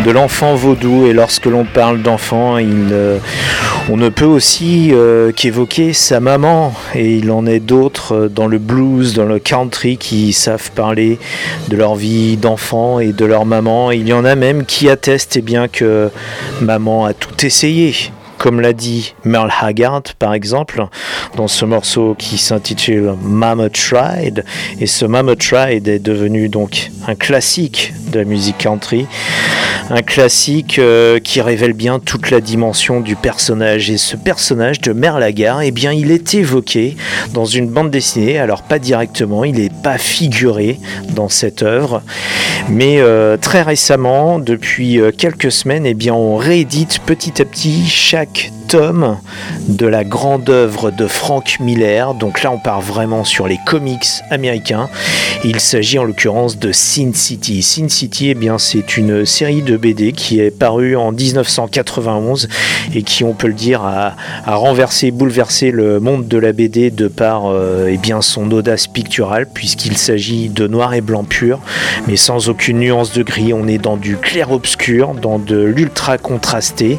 de 0.05 0.11
l'enfant 0.11 0.53
vaudou. 0.53 1.07
Et 1.07 1.13
lorsque 1.13 1.47
l'on 1.47 1.65
parle 1.65 2.03
d'enfant, 2.03 2.57
euh, 2.59 3.17
on 3.89 3.97
ne 3.97 4.09
peut 4.09 4.25
aussi 4.25 4.91
euh, 4.93 5.31
qu'évoquer 5.31 5.93
sa 5.93 6.19
maman. 6.19 6.73
Et 6.93 7.15
il 7.15 7.31
en 7.31 7.47
est 7.47 7.59
d'autres 7.59 8.13
euh, 8.13 8.29
dans 8.29 8.45
le 8.45 8.59
blues, 8.59 9.15
dans 9.15 9.25
le 9.25 9.39
country, 9.39 9.97
qui 9.97 10.31
savent 10.31 10.69
parler 10.71 11.17
de 11.69 11.75
leur 11.75 11.95
vie 11.95 12.37
d'enfant 12.37 12.99
et 12.99 13.11
de 13.11 13.25
leur 13.25 13.45
maman. 13.45 13.89
il 13.89 14.07
y 14.07 14.13
en 14.13 14.25
a 14.25 14.35
même 14.35 14.63
qui 14.63 14.89
attestent 14.89 15.37
eh 15.37 15.41
bien, 15.41 15.67
que 15.67 16.11
maman 16.61 17.05
a 17.05 17.13
tout 17.13 17.43
essayé 17.43 17.95
comme 18.45 18.61
l'a 18.61 18.73
dit 18.73 19.15
Merle 19.23 19.49
Haggard 19.59 20.03
par 20.19 20.35
exemple, 20.35 20.85
dans 21.35 21.47
ce 21.47 21.65
morceau 21.65 22.13
qui 22.15 22.37
s'intitule 22.37 23.15
Mama 23.23 23.69
Tried. 23.71 24.45
Et 24.79 24.85
ce 24.85 25.03
Mama 25.03 25.35
Tried 25.35 25.87
est 25.87 25.97
devenu 25.97 26.47
donc 26.47 26.91
un 27.07 27.15
classique 27.15 27.91
de 28.11 28.19
la 28.19 28.25
musique 28.25 28.59
country. 28.59 29.07
Un 29.91 30.01
classique 30.01 30.79
euh, 30.79 31.19
qui 31.19 31.41
révèle 31.41 31.73
bien 31.73 31.99
toute 31.99 32.31
la 32.31 32.41
dimension 32.41 33.01
du 33.01 33.15
personnage. 33.15 33.91
Et 33.91 33.97
ce 33.97 34.17
personnage 34.17 34.81
de 34.81 34.93
Merle 34.93 35.21
Haggard, 35.21 35.61
eh 35.61 35.71
il 35.93 36.09
est 36.09 36.33
évoqué 36.33 36.97
dans 37.33 37.45
une 37.45 37.67
bande 37.67 37.91
dessinée. 37.91 38.39
Alors, 38.39 38.63
pas 38.63 38.79
directement, 38.79 39.43
il 39.43 39.55
n'est 39.55 39.69
pas 39.83 39.99
figuré 39.99 40.79
dans 41.09 41.29
cette 41.29 41.61
œuvre. 41.61 42.01
Mais 42.67 42.97
euh, 42.99 43.37
très 43.37 43.61
récemment, 43.61 44.39
depuis 44.39 44.99
euh, 44.99 45.11
quelques 45.15 45.51
semaines, 45.51 45.85
eh 45.85 45.93
bien, 45.93 46.15
on 46.15 46.35
réédite 46.35 46.99
petit 47.05 47.39
à 47.39 47.45
petit 47.45 47.87
chaque 47.87 48.51
de 48.73 49.85
la 49.85 50.03
grande 50.03 50.49
œuvre 50.49 50.91
de 50.91 51.07
Frank 51.07 51.59
Miller. 51.59 52.13
Donc 52.15 52.41
là, 52.41 52.51
on 52.51 52.57
part 52.57 52.81
vraiment 52.81 53.23
sur 53.23 53.47
les 53.47 53.59
comics 53.65 54.07
américains. 54.31 54.89
Il 55.43 55.59
s'agit 55.59 55.99
en 55.99 56.03
l'occurrence 56.03 56.57
de 56.57 56.71
Sin 56.71 57.11
City. 57.13 57.61
Sin 57.61 57.89
City, 57.89 58.29
eh 58.29 58.33
bien, 58.33 58.57
c'est 58.57 58.97
une 58.97 59.25
série 59.25 59.61
de 59.61 59.77
BD 59.77 60.11
qui 60.11 60.39
est 60.39 60.51
parue 60.51 60.95
en 60.95 61.11
1991 61.11 62.47
et 62.93 63.03
qui, 63.03 63.23
on 63.23 63.33
peut 63.33 63.47
le 63.47 63.53
dire, 63.53 63.83
a, 63.83 64.15
renversé, 64.45 65.11
bouleversé 65.11 65.71
le 65.71 65.99
monde 65.99 66.27
de 66.27 66.37
la 66.37 66.51
BD 66.51 66.89
de 66.89 67.07
par 67.07 67.45
euh, 67.45 67.89
eh 67.91 67.97
bien, 67.97 68.21
son 68.21 68.51
audace 68.51 68.87
picturale, 68.87 69.47
puisqu'il 69.53 69.97
s'agit 69.97 70.49
de 70.49 70.67
noir 70.67 70.93
et 70.93 71.01
blanc 71.01 71.23
pur, 71.23 71.59
mais 72.07 72.15
sans 72.15 72.49
aucune 72.49 72.79
nuance 72.79 73.13
de 73.13 73.21
gris. 73.21 73.53
On 73.53 73.67
est 73.67 73.77
dans 73.77 73.97
du 73.97 74.17
clair-obscur, 74.17 75.13
dans 75.13 75.39
de 75.39 75.61
l'ultra 75.61 76.17
contrasté. 76.17 76.97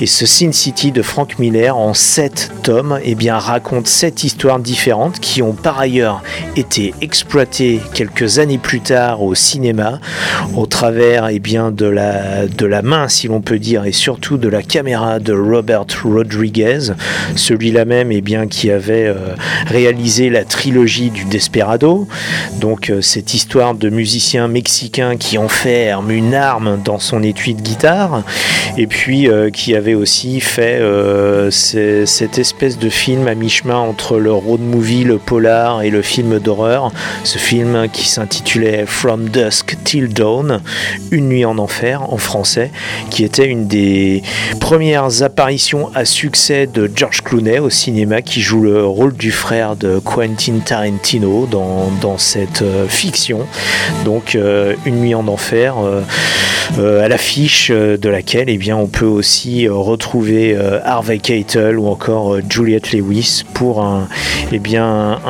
Et 0.00 0.06
ce 0.06 0.26
Sin 0.26 0.52
City 0.52 0.92
de 0.96 1.02
Frank 1.02 1.38
Miller 1.38 1.76
en 1.76 1.92
7 1.92 2.50
tomes 2.62 2.98
eh 3.04 3.14
bien, 3.14 3.36
raconte 3.36 3.86
7 3.86 4.24
histoires 4.24 4.58
différentes 4.58 5.20
qui 5.20 5.42
ont 5.42 5.52
par 5.52 5.78
ailleurs 5.78 6.22
été 6.56 6.94
exploitées 7.02 7.82
quelques 7.92 8.38
années 8.38 8.56
plus 8.56 8.80
tard 8.80 9.22
au 9.22 9.34
cinéma 9.34 10.00
au 10.56 10.64
travers 10.64 11.28
eh 11.28 11.38
bien, 11.38 11.70
de, 11.70 11.84
la, 11.84 12.46
de 12.46 12.64
la 12.64 12.80
main, 12.80 13.08
si 13.08 13.28
l'on 13.28 13.42
peut 13.42 13.58
dire, 13.58 13.84
et 13.84 13.92
surtout 13.92 14.38
de 14.38 14.48
la 14.48 14.62
caméra 14.62 15.18
de 15.18 15.34
Robert 15.34 15.84
Rodriguez, 16.02 16.92
celui-là 17.34 17.84
même 17.84 18.10
eh 18.10 18.22
bien, 18.22 18.46
qui 18.46 18.70
avait 18.70 19.06
euh, 19.06 19.34
réalisé 19.66 20.30
la 20.30 20.44
trilogie 20.44 21.10
du 21.10 21.26
Desperado. 21.26 22.08
Donc 22.58 22.88
euh, 22.88 23.02
cette 23.02 23.34
histoire 23.34 23.74
de 23.74 23.90
musicien 23.90 24.48
mexicain 24.48 25.16
qui 25.18 25.36
enferme 25.36 26.10
une 26.10 26.34
arme 26.34 26.80
dans 26.82 26.98
son 26.98 27.22
étui 27.22 27.54
de 27.54 27.60
guitare 27.60 28.22
et 28.78 28.86
puis 28.86 29.28
euh, 29.28 29.50
qui 29.50 29.74
avait 29.74 29.94
aussi 29.94 30.40
fait 30.40 30.78
euh, 30.86 31.50
cette 31.50 32.38
espèce 32.38 32.78
de 32.78 32.88
film 32.88 33.28
à 33.28 33.34
mi-chemin 33.34 33.76
entre 33.76 34.18
le 34.18 34.32
road 34.32 34.60
movie, 34.60 35.04
le 35.04 35.18
polar 35.18 35.82
et 35.82 35.90
le 35.90 36.02
film 36.02 36.38
d'horreur. 36.38 36.92
Ce 37.24 37.38
film 37.38 37.88
qui 37.92 38.08
s'intitulait 38.08 38.84
From 38.86 39.28
Dusk 39.28 39.76
Till 39.84 40.12
Dawn, 40.12 40.60
Une 41.10 41.28
nuit 41.28 41.44
en 41.44 41.58
enfer 41.58 42.02
en 42.12 42.16
français, 42.16 42.70
qui 43.10 43.24
était 43.24 43.46
une 43.46 43.66
des 43.66 44.22
premières 44.60 45.22
apparitions 45.22 45.90
à 45.94 46.04
succès 46.04 46.66
de 46.66 46.90
George 46.94 47.22
Clooney 47.22 47.58
au 47.58 47.70
cinéma, 47.70 48.22
qui 48.22 48.40
joue 48.40 48.62
le 48.62 48.84
rôle 48.84 49.14
du 49.14 49.32
frère 49.32 49.76
de 49.76 49.98
Quentin 49.98 50.58
Tarantino 50.64 51.46
dans, 51.50 52.18
cette 52.18 52.62
euh, 52.62 52.86
fiction. 52.88 53.46
Donc 54.04 54.36
Une 54.86 55.00
nuit 55.00 55.14
en 55.14 55.28
enfer, 55.28 55.74
à 56.78 57.08
l'affiche 57.08 57.70
de 57.70 58.08
laquelle 58.08 58.48
eh 58.48 58.58
bien, 58.58 58.76
on 58.76 58.86
peut 58.86 59.06
aussi 59.06 59.68
retrouver 59.68 60.54
euh, 60.54 60.75
Harvey 60.84 61.18
Keitel 61.18 61.78
ou 61.78 61.88
encore 61.88 62.34
euh, 62.34 62.42
Juliette 62.48 62.92
Lewis 62.92 63.42
pour 63.54 63.82
un, 63.82 64.08
eh 64.52 64.60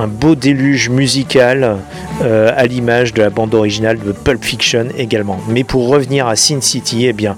beau 0.08 0.34
déluge 0.34 0.90
musical 0.90 1.76
euh, 2.22 2.52
à 2.56 2.66
l'image 2.66 3.12
de 3.14 3.22
la 3.22 3.30
bande 3.30 3.54
originale 3.54 3.98
de 3.98 4.12
Pulp 4.12 4.44
Fiction 4.44 4.88
également. 4.96 5.38
Mais 5.48 5.64
pour 5.64 5.88
revenir 5.88 6.26
à 6.26 6.36
Sin 6.36 6.60
City, 6.60 7.06
eh 7.06 7.12
bien, 7.12 7.36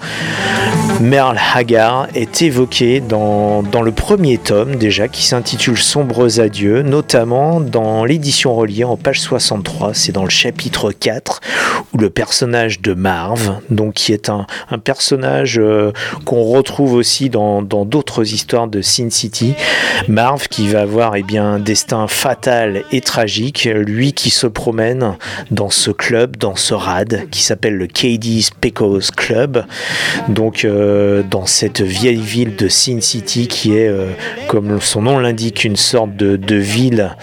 Merle 1.01 1.39
Haggard 1.55 2.09
est 2.15 2.43
évoqué 2.43 3.01
dans, 3.01 3.63
dans 3.63 3.83
le 3.83 3.93
premier 3.93 4.39
tome 4.39 4.77
déjà 4.77 5.09
qui 5.09 5.25
s'intitule 5.25 5.79
Sombres 5.79 6.41
adieux, 6.41 6.83
notamment 6.83 7.61
dans 7.61 8.05
l'édition 8.05 8.55
reliée 8.55 8.85
en 8.85 8.97
page 8.97 9.21
63, 9.21 9.95
c'est 9.95 10.13
dans 10.13 10.25
le 10.25 10.31
chapitre 10.31 10.93
4 10.93 11.41
où 11.95 11.99
le 11.99 12.11
personnage 12.11 12.81
de 12.81 12.95
Marv, 12.95 13.61
donc 13.71 13.95
qui 13.95 14.13
est 14.13 14.29
un, 14.29 14.47
un 14.71 14.79
personnage 14.79 15.61
qu'on 16.25 16.43
retrouve 16.43 16.95
aussi 16.95 17.31
dans 17.31 17.63
d'autres 17.63 17.98
histoires 18.23 18.69
de 18.69 18.83
Sin 18.83 19.11
City, 19.11 19.55
Marv 20.09 20.49
qui 20.49 20.69
va 20.69 20.81
avoir 20.81 21.17
eh 21.17 21.23
bien, 21.23 21.45
un 21.45 21.59
destin 21.59 22.07
fatal 22.09 22.85
et 22.93 23.01
tragique, 23.01 23.65
lui 23.65 24.13
qui 24.13 24.31
se 24.31 24.47
promène 24.47 25.17
dans 25.51 25.71
ce 25.71 25.91
club, 25.91 26.37
dans 26.37 26.57
ce 26.57 26.75
rad 26.75 27.29
qui 27.31 27.43
s'appelle 27.43 27.77
le 27.77 27.87
Katie's 27.87 28.51
Pecos 28.51 29.11
Club, 29.17 29.65
donc 30.29 30.65
euh, 30.65 31.23
dans 31.23 31.47
cette 31.47 31.81
vieille 31.81 32.21
ville 32.21 32.57
de 32.57 32.69
Sin 32.69 33.01
City 33.01 33.49
qui 33.49 33.77
est, 33.77 33.89
euh, 33.89 34.11
comme 34.49 34.81
son 34.81 35.03
nom 35.03 35.19
l'indique, 35.19 35.65
une 35.65 35.77
sorte 35.77 36.17
de, 36.17 36.37
de 36.37 36.57
ville 36.57 37.17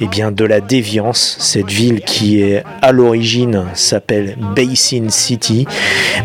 eh 0.00 0.06
bien, 0.06 0.32
de 0.32 0.44
la 0.44 0.60
déviance, 0.60 1.36
cette 1.38 1.70
ville 1.70 2.00
qui 2.00 2.40
est 2.40 2.62
à 2.80 2.92
l'origine 2.92 3.66
s'appelle 3.74 4.36
Basin 4.54 5.08
City, 5.08 5.66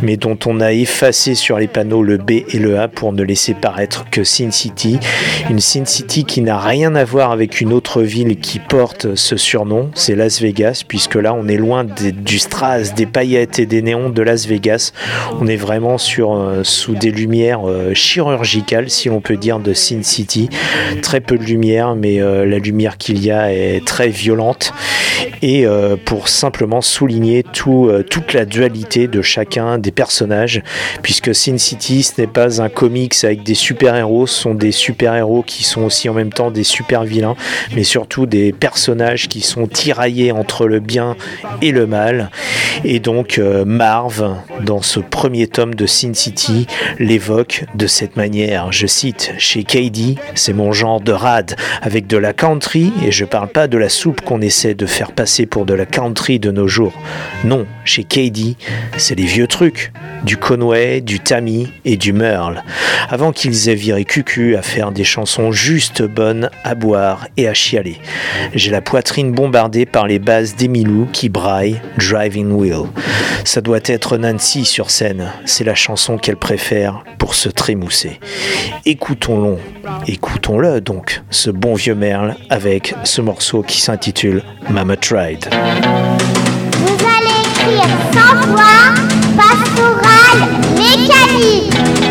mais 0.02 0.18
dont 0.18 0.38
on 0.46 0.60
a 0.60 0.74
effacé 0.74 1.36
sur 1.36 1.58
les 1.58 1.68
panneaux 1.68 2.04
le 2.04 2.18
B 2.18 2.32
et 2.32 2.60
le 2.60 2.80
A 2.80 2.88
pour 2.88 3.14
ne 3.14 3.24
laisser 3.24 3.54
paraître 3.54 3.97
que 4.06 4.24
Sin 4.24 4.52
City. 4.52 5.00
Une 5.50 5.60
Sin 5.60 5.86
City 5.86 6.26
qui 6.26 6.42
n'a 6.42 6.60
rien 6.60 6.96
à 6.96 7.04
voir 7.04 7.32
avec 7.32 7.62
une 7.62 7.74
autre 7.74 8.02
ville 8.02 8.40
qui 8.40 8.60
porte 8.60 9.16
ce 9.16 9.38
surnom, 9.38 9.90
c'est 9.96 10.16
Las 10.16 10.42
Vegas, 10.42 10.84
puisque 10.88 11.16
là 11.16 11.34
on 11.34 11.48
est 11.48 11.58
loin 11.58 11.86
du 11.86 12.40
strass, 12.40 12.94
des 12.94 13.06
paillettes 13.06 13.60
et 13.60 13.66
des 13.66 13.82
néons 13.82 14.10
de 14.10 14.22
Las 14.22 14.46
Vegas. 14.48 14.92
On 15.40 15.48
est 15.48 15.56
vraiment 15.56 15.98
sur, 15.98 16.34
euh, 16.34 16.64
sous 16.64 16.96
des 16.96 17.12
lumières 17.12 17.68
euh, 17.68 17.94
chirurgicales, 17.94 18.90
si 18.90 19.10
l'on 19.10 19.22
peut 19.22 19.38
dire, 19.38 19.60
de 19.60 19.74
Sin 19.74 20.04
City. 20.04 20.50
Très 21.02 21.20
peu 21.20 21.38
de 21.38 21.44
lumière, 21.44 21.96
mais 21.96 22.22
euh, 22.22 22.46
la 22.46 22.60
lumière 22.60 22.98
qu'il 22.98 23.24
y 23.24 23.32
a 23.32 23.54
est 23.54 23.86
très 23.86 24.10
violente. 24.10 24.74
Et 25.42 25.66
pour 26.06 26.30
simplement 26.30 26.82
souligner 26.82 27.44
tout, 27.44 27.92
toute 28.10 28.34
la 28.34 28.46
dualité 28.46 29.08
de 29.08 29.22
chacun 29.22 29.78
des 29.78 29.92
personnages, 29.92 30.62
puisque 31.02 31.34
Sin 31.34 31.58
City, 31.58 32.04
ce 32.04 32.22
n'est 32.22 32.28
pas 32.28 32.62
un 32.62 32.70
comics 32.70 33.16
avec 33.24 33.44
des 33.44 33.56
super-héros, 33.88 34.28
sont 34.28 34.54
des 34.54 34.74
super-héros 34.74 35.44
qui 35.44 35.64
sont 35.64 35.84
aussi 35.84 36.10
en 36.10 36.14
même 36.14 36.34
temps 36.34 36.52
des 36.52 36.66
super-vilains, 36.66 37.38
mais 37.74 37.86
surtout 37.86 38.26
des 38.26 38.52
personnages 38.52 39.30
qui 39.30 39.40
sont 39.40 39.66
tiraillés 39.66 40.34
entre 40.34 40.68
le 40.68 40.82
bien 40.82 41.16
et 41.62 41.72
le 41.72 41.88
mal. 41.88 42.30
Et 42.84 43.00
donc 43.00 43.38
euh, 43.38 43.64
Marv, 43.64 44.36
dans 44.62 44.82
ce 44.82 45.00
premier 45.00 45.48
tome 45.48 45.74
de 45.74 45.86
Sin 45.86 46.14
City, 46.14 46.68
l'évoque 47.00 47.64
de 47.76 47.88
cette 47.88 48.18
manière. 48.18 48.74
Je 48.74 48.88
cite, 48.88 49.32
chez 49.38 49.64
KD, 49.64 50.18
c'est 50.36 50.52
mon 50.52 50.74
genre 50.74 51.00
de 51.00 51.14
rad, 51.14 51.56
avec 51.82 52.08
de 52.08 52.18
la 52.18 52.34
country, 52.34 52.92
et 53.06 53.14
je 53.14 53.24
parle 53.24 53.48
pas 53.48 53.70
de 53.70 53.78
la 53.78 53.88
soupe 53.88 54.20
qu'on 54.20 54.42
essaie 54.42 54.76
de 54.76 54.86
faire 54.86 55.14
passer 55.14 55.46
pour 55.46 55.66
de 55.66 55.74
la 55.74 55.86
country 55.86 56.40
de 56.40 56.52
nos 56.52 56.68
jours. 56.68 56.94
Non, 57.46 57.66
chez 57.86 58.04
KD, 58.04 58.58
c'est 58.98 59.16
les 59.16 59.26
vieux 59.26 59.48
trucs, 59.48 59.94
du 60.24 60.36
Conway, 60.36 61.00
du 61.00 61.22
Tammy 61.22 61.72
et 61.86 61.96
du 61.96 62.12
Merle, 62.12 62.64
avant 63.10 63.32
qu'ils 63.32 63.70
aient 63.70 63.77
viré 63.78 64.04
Cucu 64.04 64.58
à 64.58 64.62
faire 64.62 64.92
des 64.92 65.06
chansons 65.06 65.52
juste 65.52 66.02
bonnes 66.02 66.50
à 66.64 66.76
boire 66.76 67.28
et 67.38 67.48
à 67.48 67.54
chialer. 67.54 67.98
J'ai 68.54 68.72
la 68.72 68.82
poitrine 68.82 69.32
bombardée 69.32 69.86
par 69.86 70.08
les 70.08 70.20
basses 70.20 70.56
d'Emilou 70.56 71.08
qui 71.14 71.30
braillent 71.30 71.80
Driving 71.98 72.52
Wheel. 72.52 72.88
Ça 73.46 73.62
doit 73.62 73.80
être 73.86 74.18
Nancy 74.18 74.66
sur 74.66 74.90
scène, 74.90 75.32
c'est 75.46 75.64
la 75.64 75.76
chanson 75.76 76.18
qu'elle 76.18 76.36
préfère 76.36 77.04
pour 77.18 77.36
se 77.36 77.48
trémousser. 77.48 78.20
Écoutons-le, 78.86 79.58
écoutons-le 80.08 80.82
donc, 80.82 81.22
ce 81.30 81.50
bon 81.50 81.76
vieux 81.76 81.96
Merle 81.96 82.36
avec 82.50 82.94
ce 83.04 83.22
morceau 83.22 83.62
qui 83.62 83.80
s'intitule 83.80 84.44
Mama 84.70 84.98
Tried. 84.98 85.48
Vous 86.78 86.98
allez 87.06 87.38
écrire 87.46 87.88
sans 88.12 88.48
voix, 88.48 88.88
mécanique. 90.76 92.07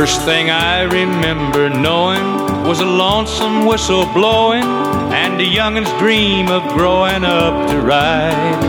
First 0.00 0.22
thing 0.22 0.48
I 0.48 0.84
remember 0.84 1.68
knowing 1.68 2.24
was 2.66 2.80
a 2.80 2.86
lonesome 2.86 3.66
whistle 3.66 4.06
blowing 4.14 4.64
and 5.12 5.38
a 5.38 5.44
youngin's 5.44 5.92
dream 5.98 6.48
of 6.48 6.62
growing 6.72 7.22
up 7.22 7.68
to 7.68 7.78
ride 7.82 8.64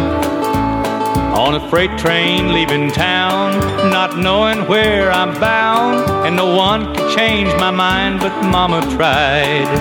on 1.34 1.56
a 1.56 1.70
freight 1.70 1.98
train 1.98 2.52
leaving 2.52 2.92
town, 2.92 3.58
not 3.90 4.18
knowing 4.18 4.68
where 4.68 5.10
I'm 5.10 5.34
bound, 5.40 6.28
and 6.28 6.36
no 6.36 6.54
one 6.54 6.94
could 6.94 7.16
change 7.16 7.48
my 7.62 7.72
mind, 7.72 8.20
but 8.20 8.38
Mama 8.42 8.82
tried. 8.98 9.72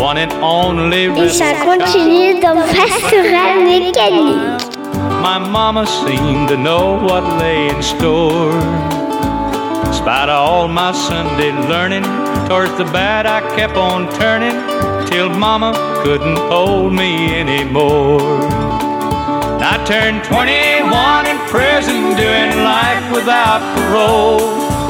One 0.00 0.16
and 0.16 0.32
only 0.40 1.08
Et 1.08 1.28
ça 1.28 1.52
continue 1.62 2.40
dans 2.40 2.56
Pastoral 2.72 3.64
Mécanique. 3.66 4.62
My 5.20 5.38
mama 5.38 5.86
seemed 5.86 6.48
to 6.48 6.56
know 6.56 6.94
what 7.04 7.22
lay 7.38 7.68
in 7.68 7.82
store. 7.82 9.01
Spite 10.02 10.30
of 10.30 10.48
all 10.48 10.66
my 10.66 10.90
Sunday 10.90 11.52
learning, 11.68 12.02
towards 12.48 12.76
the 12.76 12.90
bad 12.90 13.24
I 13.24 13.38
kept 13.54 13.76
on 13.76 14.10
turning 14.18 14.58
till 15.08 15.30
mama 15.30 15.70
couldn't 16.02 16.38
hold 16.50 16.92
me 16.92 17.32
anymore. 17.38 18.18
I 19.62 19.78
turned 19.86 20.24
21 20.24 21.26
in 21.30 21.38
prison 21.46 22.18
doing 22.18 22.50
life 22.66 23.06
without 23.14 23.62
parole. 23.78 24.42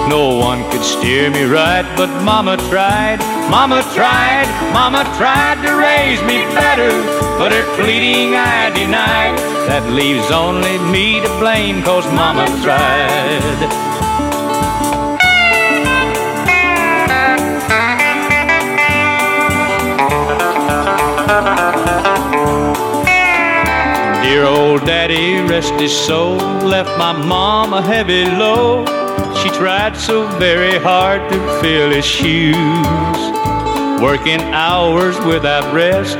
No 0.08 0.34
one 0.34 0.64
could 0.70 0.82
steer 0.82 1.28
me 1.30 1.44
right, 1.44 1.84
but 1.94 2.08
mama 2.24 2.56
tried, 2.72 3.20
mama 3.50 3.84
tried, 3.92 4.48
mama 4.72 5.04
tried 5.20 5.60
to 5.60 5.76
raise 5.76 6.22
me 6.22 6.40
better, 6.56 6.88
but 7.36 7.52
her 7.52 7.66
pleading 7.76 8.32
I 8.34 8.70
denied. 8.70 9.36
That 9.68 9.84
leaves 9.92 10.30
only 10.30 10.78
me 10.90 11.20
to 11.20 11.28
blame, 11.38 11.82
cause 11.82 12.06
mama 12.16 12.48
tried. 12.64 13.92
Dear 24.42 24.50
old 24.50 24.84
daddy, 24.84 25.40
rest 25.48 25.72
his 25.74 25.96
soul, 25.96 26.34
left 26.66 26.98
my 26.98 27.12
mom 27.12 27.72
a 27.74 27.80
heavy 27.80 28.24
load. 28.24 28.88
She 29.38 29.48
tried 29.50 29.96
so 29.96 30.26
very 30.36 30.80
hard 30.80 31.30
to 31.30 31.38
fill 31.60 31.90
his 31.90 32.04
shoes, 32.04 32.56
working 34.02 34.40
hours 34.50 35.16
without 35.20 35.72
rest. 35.72 36.18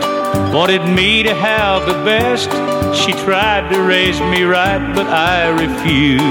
Wanted 0.54 0.84
me 0.86 1.24
to 1.24 1.34
have 1.34 1.84
the 1.84 1.98
best. 2.04 2.48
She 2.96 3.10
tried 3.24 3.68
to 3.72 3.82
raise 3.82 4.20
me 4.20 4.44
right, 4.44 4.94
but 4.94 5.08
I 5.08 5.48
refused. 5.48 6.22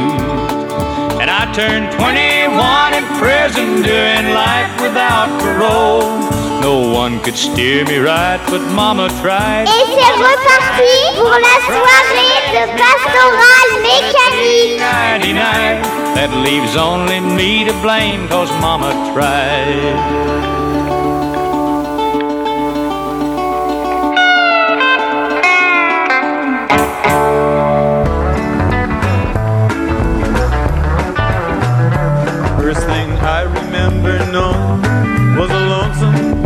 And 1.20 1.30
I 1.30 1.44
turned 1.52 1.92
21 1.92 2.94
in 2.94 3.04
prison, 3.20 3.84
doing 3.84 4.34
life 4.34 4.72
without 4.80 5.28
parole. 5.42 6.41
No 6.62 6.78
one 6.78 7.20
could 7.22 7.36
steer 7.36 7.84
me 7.86 7.98
right, 7.98 8.40
but 8.52 8.62
Mama 8.76 9.10
tried. 9.20 9.68
Et 9.68 9.86
c'est 9.94 10.14
reparti 10.14 10.94
pour 11.16 11.32
la 11.32 11.58
soirée 11.66 12.38
de 12.54 12.64
Pastoral 12.78 13.68
Mécanique. 13.82 14.80
99. 14.80 15.82
That 16.14 16.32
leaves 16.44 16.76
only 16.76 17.20
me 17.20 17.66
to 17.66 17.74
blame, 17.82 18.28
cause 18.28 18.52
Mama 18.62 18.94
tried. 19.12 20.51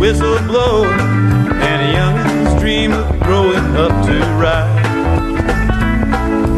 Whistle 0.06 0.38
blow 0.46 0.84
and 0.84 1.82
a 1.82 1.92
youngin's 1.92 2.60
dream 2.60 2.92
of 2.92 3.08
growing 3.24 3.66
up 3.74 3.90
to 4.06 4.14
ride 4.38 4.86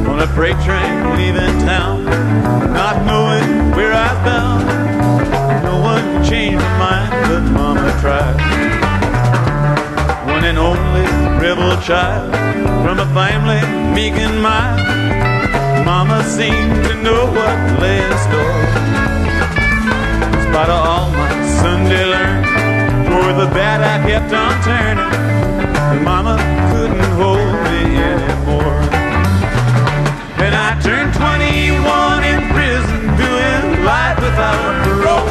on 0.07 0.21
a 0.21 0.27
freight 0.35 0.61
train 0.67 1.17
leaving 1.17 1.57
town, 1.65 2.05
not 2.75 3.07
knowing 3.07 3.71
where 3.75 3.95
I 3.95 4.13
was 4.13 4.21
bound. 4.29 5.65
No 5.65 5.81
one 5.81 6.03
could 6.13 6.29
change 6.29 6.57
my 6.57 6.79
mind, 6.79 7.11
but 7.29 7.45
Mama 7.59 7.89
tried. 8.03 8.37
One 10.31 10.45
and 10.45 10.59
only 10.59 11.07
rebel 11.41 11.81
child 11.81 12.31
from 12.85 13.01
a 13.01 13.07
family 13.15 13.63
meek 13.95 14.13
and 14.13 14.43
mild. 14.43 15.87
Mama 15.87 16.23
seemed 16.25 16.85
to 16.85 17.03
know 17.03 17.25
what 17.25 17.81
lay 17.81 17.97
in 17.97 18.19
store 18.27 19.09
spite 20.45 20.69
of 20.69 20.87
all 20.87 21.11
my 21.13 21.47
Sunday 21.63 22.05
learning. 22.05 22.38
The 23.39 23.47
bad 23.55 23.87
I 23.87 24.03
kept 24.03 24.35
on 24.35 24.51
turning, 24.67 24.99
and 24.99 26.03
Mama 26.03 26.43
couldn't 26.75 27.07
hold 27.15 27.55
me 27.71 27.95
anymore. 27.95 28.83
And 30.43 30.59
I 30.59 30.75
turned 30.83 31.15
21 31.15 31.79
in 32.27 32.43
prison, 32.51 32.99
doing 33.15 33.87
life 33.87 34.19
without 34.19 34.83
parole. 34.83 35.31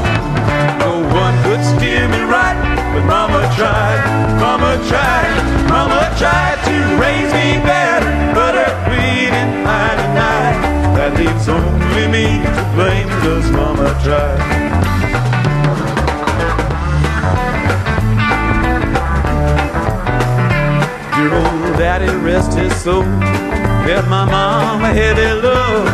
No 0.79 1.03
one 1.11 1.35
could 1.43 1.59
steer 1.75 2.07
me 2.07 2.23
right, 2.23 2.55
but 2.95 3.03
Mama 3.11 3.43
tried, 3.59 3.99
Mama 4.39 4.79
tried, 4.87 5.67
Mama 5.67 6.07
tried 6.15 6.63
to 6.63 6.75
raise 7.03 7.27
me 7.35 7.59
better, 7.59 8.07
but 8.31 8.55
her 8.55 8.71
pleading 8.87 9.67
I 9.67 9.99
denied. 9.99 10.59
That 10.95 11.11
leaves 11.19 11.51
only 11.51 12.07
me 12.07 12.39
to 12.39 12.63
blame, 12.71 13.11
cause 13.19 13.51
Mama 13.51 13.91
tried. 13.99 14.76
Soul. 22.87 23.03
Gave 23.85 24.07
my 24.07 24.23
mom 24.23 24.81
a 24.81 24.93
heavy 25.01 25.31
load. 25.43 25.87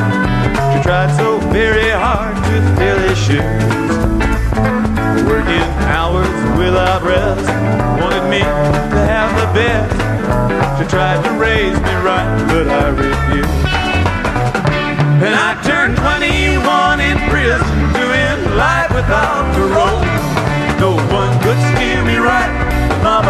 She 0.70 0.78
tried 0.88 1.10
so 1.18 1.40
very 1.50 1.90
hard 1.90 2.36
to 2.48 2.56
fill 2.78 3.00
his 3.08 3.18
shoes. 3.26 3.64
Working 5.26 5.70
hours 5.98 6.36
without 6.62 7.02
rest. 7.02 7.48
Wanted 8.00 8.26
me 8.30 8.42
to 8.96 9.02
have 9.14 9.32
the 9.42 9.50
best. 9.58 9.94
She 10.78 10.84
tried 10.96 11.20
to 11.26 11.32
raise 11.46 11.78
me 11.88 11.96
right, 12.10 12.30
but 12.52 12.68
I 12.82 12.86
refused. 13.06 13.66
And 15.26 15.34
I 15.48 15.52
turned 15.70 15.96
21 15.98 17.00
in 17.10 17.18
prison, 17.32 17.74
doing 18.02 18.38
life 18.56 18.92
without 18.94 19.44
parole. 19.56 20.23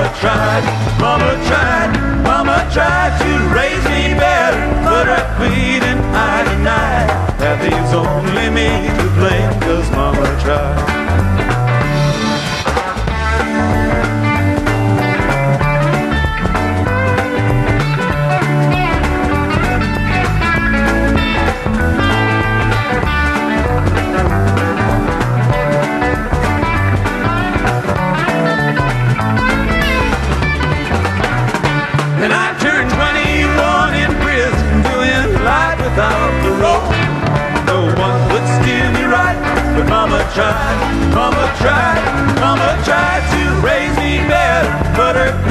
Mama 0.03 0.19
tried, 0.19 0.99
Mama 0.99 1.45
tried, 1.47 2.23
Mama 2.23 2.69
tried 2.73 3.17
to 3.21 3.55
raise 3.55 3.83
me 3.85 4.13
better, 4.19 4.59
but 4.83 5.05
her 5.07 5.35
pleading 5.37 5.97
I 6.13 6.43
denied. 6.43 7.07
That 7.39 7.63
leaves 7.63 7.93
only 7.93 8.49
me 8.49 8.89
to 8.97 9.09
blame, 9.15 9.61
cause 9.61 9.89
Mama 9.91 10.27
tried. 10.43 11.02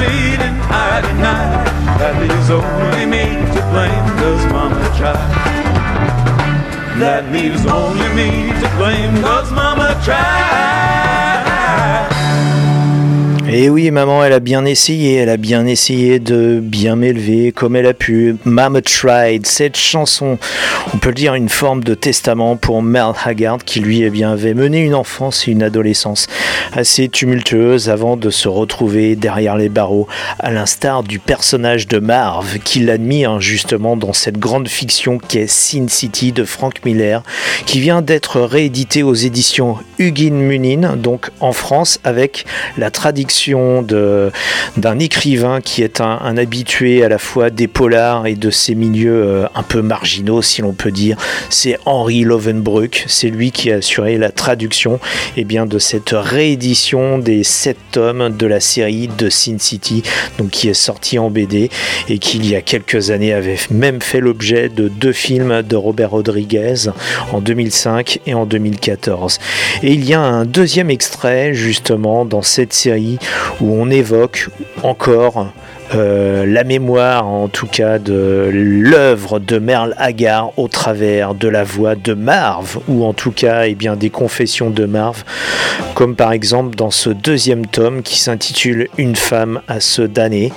Her 0.03 0.09
pleading 0.09 0.57
I 0.69 1.01
denied. 1.01 1.67
That 1.99 2.21
leaves 2.21 2.49
only 2.49 3.05
me 3.05 3.23
to 3.53 3.61
blame, 3.71 4.05
cause 4.19 4.45
Mama 4.51 4.97
tried. 4.97 5.33
That 6.99 7.31
leaves 7.31 7.65
only 7.65 8.09
me 8.15 8.51
to 8.61 8.69
blame, 8.77 9.21
cause 9.21 9.51
Mama 9.51 9.99
tried. 10.03 11.32
Et 13.55 13.69
oui, 13.69 13.91
maman, 13.91 14.23
elle 14.23 14.33
a 14.33 14.39
bien 14.39 14.65
essayé, 14.65 15.13
elle 15.13 15.29
a 15.29 15.37
bien 15.37 15.67
essayé 15.67 16.17
de 16.17 16.59
bien 16.59 16.95
m'élever 16.95 17.51
comme 17.51 17.75
elle 17.75 17.85
a 17.85 17.93
pu. 17.93 18.35
Mama 18.45 18.81
tried. 18.81 19.45
Cette 19.45 19.77
chanson, 19.77 20.39
on 20.91 20.97
peut 20.97 21.09
le 21.09 21.13
dire, 21.13 21.35
une 21.35 21.49
forme 21.49 21.83
de 21.83 21.93
testament 21.93 22.55
pour 22.55 22.81
Merle 22.81 23.13
Haggard, 23.23 23.59
qui 23.63 23.79
lui 23.79 24.01
eh 24.01 24.09
bien, 24.09 24.31
avait 24.31 24.55
mené 24.55 24.79
une 24.79 24.95
enfance 24.95 25.47
et 25.47 25.51
une 25.51 25.61
adolescence 25.61 26.25
assez 26.71 27.09
tumultueuse 27.09 27.91
avant 27.91 28.17
de 28.17 28.31
se 28.31 28.47
retrouver 28.47 29.15
derrière 29.15 29.55
les 29.55 29.69
barreaux, 29.69 30.07
à 30.39 30.49
l'instar 30.49 31.03
du 31.03 31.19
personnage 31.19 31.87
de 31.87 31.99
Marv, 31.99 32.57
qui 32.63 32.79
l'admire 32.79 33.39
justement 33.39 33.95
dans 33.95 34.13
cette 34.13 34.39
grande 34.39 34.67
fiction 34.67 35.19
qui 35.19 35.37
est 35.37 35.47
Sin 35.47 35.89
City 35.89 36.31
de 36.31 36.43
Frank 36.43 36.83
Miller, 36.85 37.21
qui 37.67 37.79
vient 37.81 38.01
d'être 38.01 38.41
réédité 38.41 39.03
aux 39.03 39.13
éditions 39.13 39.77
Hugin 39.99 40.33
Munin, 40.33 40.95
donc 40.95 41.29
en 41.39 41.53
France, 41.53 41.99
avec 42.03 42.45
la 42.79 42.89
traduction 42.89 43.42
d'un 43.51 44.99
écrivain 44.99 45.61
qui 45.61 45.81
est 45.81 46.01
un, 46.01 46.37
habitué 46.37 47.03
à 47.03 47.09
la 47.09 47.17
fois 47.17 47.49
des 47.49 47.67
polars 47.67 48.27
et 48.27 48.35
de 48.35 48.49
ces 48.49 48.75
milieux 48.75 49.23
euh, 49.23 49.45
un 49.55 49.63
peu 49.63 49.81
marginaux, 49.81 50.41
si 50.41 50.61
l'on 50.61 50.73
peut 50.73 50.91
dire. 50.91 51.17
C'est 51.49 51.77
Henri 51.85 52.23
Lovenbruck, 52.23 53.05
c'est 53.07 53.29
lui 53.29 53.51
qui 53.51 53.71
a 53.71 53.75
assuré 53.75 54.17
la 54.17 54.31
traduction 54.31 54.99
eh 55.37 55.43
bien, 55.43 55.65
de 55.65 55.79
cette 55.79 56.11
réédition 56.11 57.17
des 57.17 57.43
sept 57.43 57.77
tomes 57.91 58.35
de 58.35 58.47
la 58.47 58.59
série 58.59 59.09
de 59.17 59.29
Sin 59.29 59.57
City, 59.59 60.03
donc 60.37 60.49
qui 60.49 60.69
est 60.69 60.73
sorti 60.73 61.19
en 61.19 61.29
BD 61.29 61.69
et 62.09 62.19
qui 62.19 62.33
il 62.43 62.49
y 62.49 62.55
a 62.55 62.61
quelques 62.61 63.11
années 63.11 63.33
avait 63.33 63.57
même 63.71 64.01
fait 64.01 64.19
l'objet 64.19 64.67
de 64.67 64.87
deux 64.87 65.13
films 65.13 65.61
de 65.61 65.75
Robert 65.75 66.11
Rodriguez 66.11 66.89
en 67.31 67.39
2005 67.39 68.19
et 68.25 68.33
en 68.33 68.45
2014. 68.45 69.39
Et 69.81 69.93
il 69.93 70.03
y 70.03 70.13
a 70.13 70.19
un 70.19 70.45
deuxième 70.45 70.89
extrait 70.89 71.53
justement 71.53 72.25
dans 72.25 72.41
cette 72.41 72.73
série 72.73 73.17
où 73.61 73.73
on 73.73 73.89
évoque 73.89 74.49
encore 74.81 75.47
euh, 75.95 76.45
la 76.45 76.63
mémoire 76.63 77.27
en 77.27 77.47
tout 77.47 77.67
cas 77.67 77.99
de 77.99 78.49
l'œuvre 78.51 79.39
de 79.39 79.59
Merle 79.59 79.93
Haggard 79.97 80.51
au 80.57 80.67
travers 80.67 81.35
de 81.35 81.47
la 81.47 81.63
voix 81.63 81.95
de 81.95 82.13
Marv 82.13 82.79
ou 82.87 83.05
en 83.05 83.13
tout 83.13 83.31
cas 83.31 83.65
eh 83.65 83.75
bien, 83.75 83.95
des 83.95 84.09
confessions 84.09 84.69
de 84.69 84.85
Marv 84.85 85.23
comme 85.93 86.15
par 86.15 86.31
exemple 86.31 86.75
dans 86.75 86.91
ce 86.91 87.09
deuxième 87.09 87.67
tome 87.67 88.01
qui 88.01 88.19
s'intitule 88.19 88.87
Une 88.97 89.15
femme 89.15 89.61
à 89.67 89.79
se 89.79 90.01
damner 90.01 90.51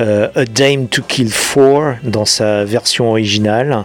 euh, 0.00 0.28
A 0.34 0.44
Dame 0.44 0.88
to 0.88 1.02
Kill 1.02 1.30
For 1.30 1.94
dans 2.02 2.24
sa 2.24 2.64
version 2.64 3.10
originale. 3.10 3.84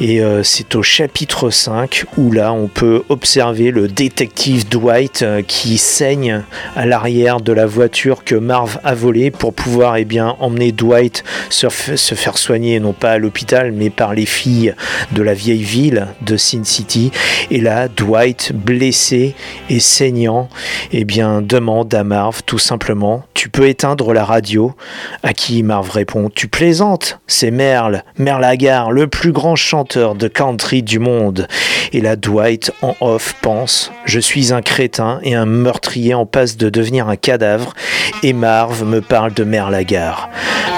Et 0.00 0.20
euh, 0.20 0.42
c'est 0.42 0.74
au 0.74 0.82
chapitre 0.82 1.50
5 1.50 2.04
où 2.16 2.32
là 2.32 2.52
on 2.52 2.66
peut 2.66 3.02
observer 3.08 3.70
le 3.70 3.88
détective 3.88 4.68
Dwight 4.68 5.24
qui 5.46 5.78
saigne 5.78 6.42
à 6.76 6.86
l'arrière 6.86 7.40
de 7.40 7.52
la 7.52 7.66
voiture 7.66 8.24
que 8.24 8.34
Marv 8.34 8.78
a 8.82 8.94
volée 8.94 9.30
pour 9.30 9.54
pouvoir 9.54 9.96
eh 9.96 10.04
bien, 10.04 10.31
emmener 10.40 10.72
Dwight 10.72 11.24
se, 11.50 11.68
faire 11.68 12.38
soigner 12.38 12.80
non 12.80 12.92
pas 12.92 13.12
à 13.12 13.18
l'hôpital 13.18 13.72
mais 13.72 13.90
par 13.90 14.14
les 14.14 14.26
filles 14.26 14.74
de 15.12 15.22
la 15.22 15.34
vieille 15.34 15.62
ville 15.62 16.08
de 16.22 16.36
Sin 16.36 16.64
City. 16.64 17.10
Et 17.50 17.60
là 17.60 17.88
Dwight 17.88 18.52
blessé 18.54 19.34
et 19.68 19.80
saignant 19.80 20.48
eh 20.92 21.04
bien 21.04 21.42
demande 21.42 21.92
à 21.94 22.04
Marv 22.04 22.42
tout 22.44 22.58
simplement 22.58 23.24
tu 23.34 23.48
peux 23.48 23.68
éteindre 23.68 24.12
la 24.12 24.24
radio? 24.24 24.74
À 25.22 25.32
qui 25.32 25.62
Marv 25.62 25.90
répond 25.90 26.30
tu 26.34 26.48
plaisantes 26.48 27.20
c'est 27.26 27.50
Merle 27.50 28.02
Merle 28.18 28.44
Haggard 28.44 28.92
le 28.92 29.06
plus 29.06 29.32
grand 29.32 29.56
chanteur 29.56 30.14
de 30.14 30.28
country 30.28 30.82
du 30.82 30.98
monde 30.98 31.46
et 31.92 32.00
là 32.00 32.16
Dwight 32.16 32.72
en 32.82 32.94
off 33.00 33.34
pense 33.42 33.92
je 34.04 34.20
suis 34.20 34.52
un 34.52 34.62
crétin 34.62 35.20
et 35.22 35.34
un 35.34 35.46
meurtrier 35.46 36.14
en 36.14 36.26
passe 36.26 36.56
de 36.56 36.70
devenir 36.70 37.08
un 37.08 37.16
cadavre 37.16 37.74
et 38.22 38.32
Marv 38.32 38.84
me 38.84 39.00
parle 39.00 39.32
de 39.34 39.44
Merle 39.44 39.74
Haggard 39.74 40.21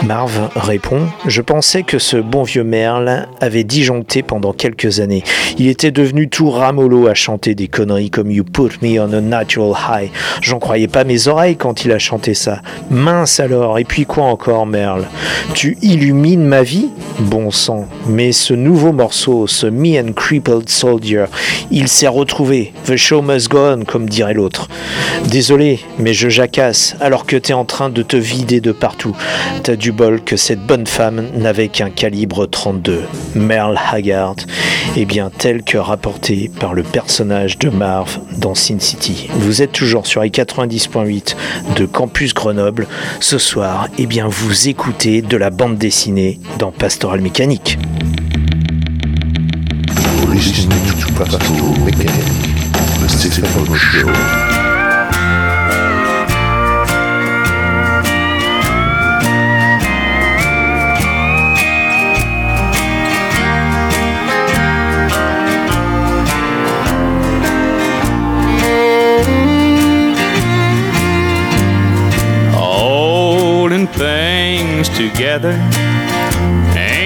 Marv 0.05 0.51
répond 0.57 1.07
Je 1.27 1.41
pensais 1.41 1.83
que 1.83 1.99
ce 1.99 2.17
bon 2.17 2.43
vieux 2.43 2.65
Merle 2.65 3.29
avait 3.41 3.65
disjoncté 3.65 4.23
pendant 4.23 4.53
quelques 4.53 5.01
années. 5.01 5.23
Il 5.59 5.69
était 5.69 5.91
devenu 5.91 6.29
tout 6.29 6.51
ramollo 6.51 7.07
à 7.07 7.15
chanter 7.15 7.55
des 7.55 7.69
conneries 7.69 8.11
comme 8.11 8.31
You 8.31 8.45
Put 8.45 8.79
Me 8.83 9.01
on 9.01 9.13
a 9.13 9.21
Natural 9.21 9.73
High. 9.73 10.11
J'en 10.41 10.59
croyais 10.59 10.89
pas 10.89 11.05
mes 11.05 11.29
oreilles 11.29 11.57
quand 11.57 11.85
il 11.85 11.93
a 11.93 11.99
chanté 11.99 12.35
ça. 12.35 12.61
Mince 12.91 13.41
alors, 13.41 13.79
et 13.79 13.85
puis 13.85 14.05
quoi 14.05 14.25
encore, 14.25 14.67
Merle? 14.67 15.07
Tu 15.55 15.79
illumines 15.83 16.45
ma 16.45 16.63
vie? 16.63 16.89
Bon 17.19 17.51
sang. 17.51 17.87
Mais 18.09 18.33
ce 18.33 18.55
nouveau 18.55 18.93
morceau, 18.93 19.47
ce 19.47 19.67
Me 19.67 20.01
and 20.01 20.13
Crippled 20.13 20.69
Soldier, 20.69 21.27
il 21.71 21.89
s'est 21.89 22.09
retrouvé. 22.09 22.73
The 22.87 22.97
show 22.97 23.23
must 23.23 23.49
go 23.49 23.59
on, 23.59 23.85
comme 23.85 24.09
dirait 24.09 24.35
l'autre. 24.35 24.69
Désolé, 25.27 25.81
mais 25.99 26.13
je 26.13 26.29
jacasse 26.29 26.97
alors 27.01 27.27
que 27.27 27.37
t'es 27.37 27.53
en 27.53 27.65
train 27.65 27.91
de 27.91 28.03
te 28.03 28.17
vider 28.17 28.61
de 28.61 28.73
partout. 28.73 29.17
T'as 29.63 29.77
du 29.77 29.93
bol 29.93 30.23
que 30.23 30.37
cette 30.37 30.61
bonne 30.61 30.87
femme 30.87 31.29
n'avait 31.35 31.69
qu'un 31.69 31.91
calibre 31.91 32.47
32. 32.47 33.05
Merle 33.35 33.79
Haggard, 33.93 34.37
et 34.97 35.05
bien 35.05 35.31
tel 35.37 35.63
que 35.63 35.79
rapporté 35.79 36.51
par 36.61 36.75
le 36.75 36.83
personnage 36.83 37.59
de 37.59 37.71
Marv 37.71 38.19
dans 38.39 38.55
Sin 38.55 38.79
City. 38.79 39.29
Vous 39.35 39.63
êtes 39.63 39.73
toujours 39.73 40.07
sur 40.07 40.23
les 40.23 40.31
90.8 40.31 41.35
de 41.77 41.87
Campus 41.87 42.35
Grenoble. 42.35 42.87
Ce 43.21 43.39
soir, 43.39 43.89
et 43.99 44.07
bien 44.07 44.29
vous 44.29 44.69
écoutez 44.69 45.23
de 45.23 45.37
la 45.37 45.51
bande 45.51 45.79
dessinée 45.79 46.41
dans 46.59 46.71
Pastoral 46.71 47.21
Mécanique. 47.21 47.79
Together 74.95 75.55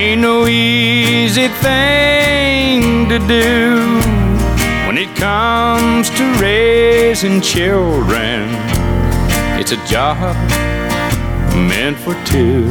ain't 0.09 0.21
no 0.21 0.47
easy 0.47 1.49
thing 1.49 3.09
to 3.09 3.19
do 3.19 3.99
when 4.87 4.97
it 4.97 5.15
comes 5.17 6.09
to 6.11 6.25
raising 6.41 7.41
children. 7.41 8.49
It's 9.61 9.73
a 9.73 9.81
job 9.87 10.37
meant 11.55 11.99
for 11.99 12.15
two. 12.25 12.65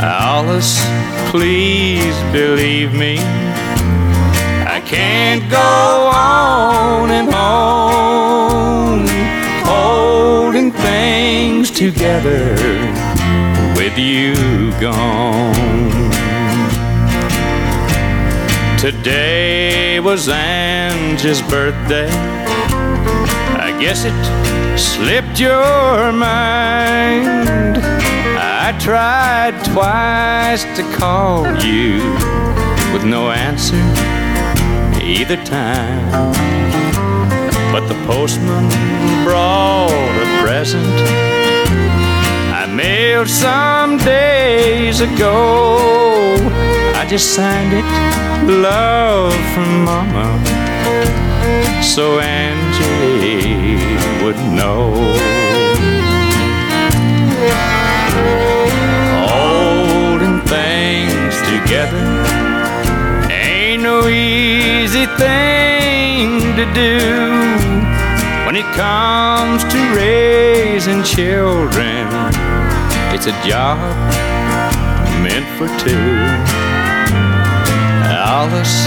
Alice, 0.00 0.78
please 1.30 2.16
believe 2.30 2.92
me. 2.92 3.18
I 4.76 4.80
can't 4.84 5.50
go 5.50 6.10
on 6.14 7.10
and 7.10 7.28
on 7.34 9.08
holding 9.64 10.70
things 10.72 11.70
together 11.70 12.97
you 13.98 14.70
gone. 14.80 15.54
Today 18.78 19.98
was 19.98 20.28
Angie's 20.28 21.42
birthday. 21.42 22.08
I 23.58 23.76
guess 23.80 24.04
it 24.04 24.78
slipped 24.78 25.40
your 25.40 26.12
mind. 26.12 27.78
I 28.38 28.78
tried 28.80 29.64
twice 29.72 30.62
to 30.76 30.82
call 30.96 31.44
you 31.64 31.96
with 32.92 33.04
no 33.04 33.32
answer 33.32 33.76
either 35.02 35.36
time. 35.44 36.32
But 37.72 37.88
the 37.88 37.94
postman 38.06 38.68
brought 39.24 39.90
a 39.90 40.42
present 40.42 41.37
I 42.78 42.80
mailed 42.80 43.28
some 43.28 43.98
days 43.98 45.00
ago. 45.00 46.36
I 46.94 47.04
just 47.08 47.34
signed 47.34 47.72
it, 47.72 47.84
love 48.62 49.34
from 49.52 49.82
Mama, 49.84 50.28
so 51.82 52.20
Angie 52.20 53.82
would 54.22 54.36
know. 54.54 54.94
Holding 59.26 60.40
things 60.46 61.34
together 61.50 62.06
ain't 63.28 63.82
no 63.82 64.06
easy 64.06 65.06
thing 65.18 66.54
to 66.54 66.64
do 66.74 66.98
when 68.46 68.54
it 68.54 68.68
comes 68.76 69.64
to 69.64 69.78
raising 69.96 71.02
children. 71.02 72.47
It's 73.20 73.26
a 73.26 73.32
job 73.44 73.78
meant 75.24 75.44
for 75.58 75.66
two. 75.82 75.98
Alice, 78.06 78.86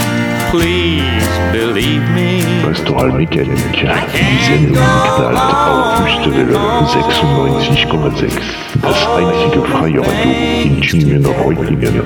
please 0.50 1.28
believe 1.52 2.00
me. 2.14 2.40
Pastoral 2.62 3.12
Mécanique, 3.12 3.84
Diesen 4.14 4.70
Lichtalt 4.70 5.36
Augustwelle 5.36 6.56
96,6. 6.56 8.40
Das 8.80 9.06
einzige 9.06 9.66
freie 9.66 10.00
Radio 10.00 10.02
in 10.64 10.80
Tübingen 10.80 11.26
und 11.26 11.38
Reutlingen. 11.38 12.00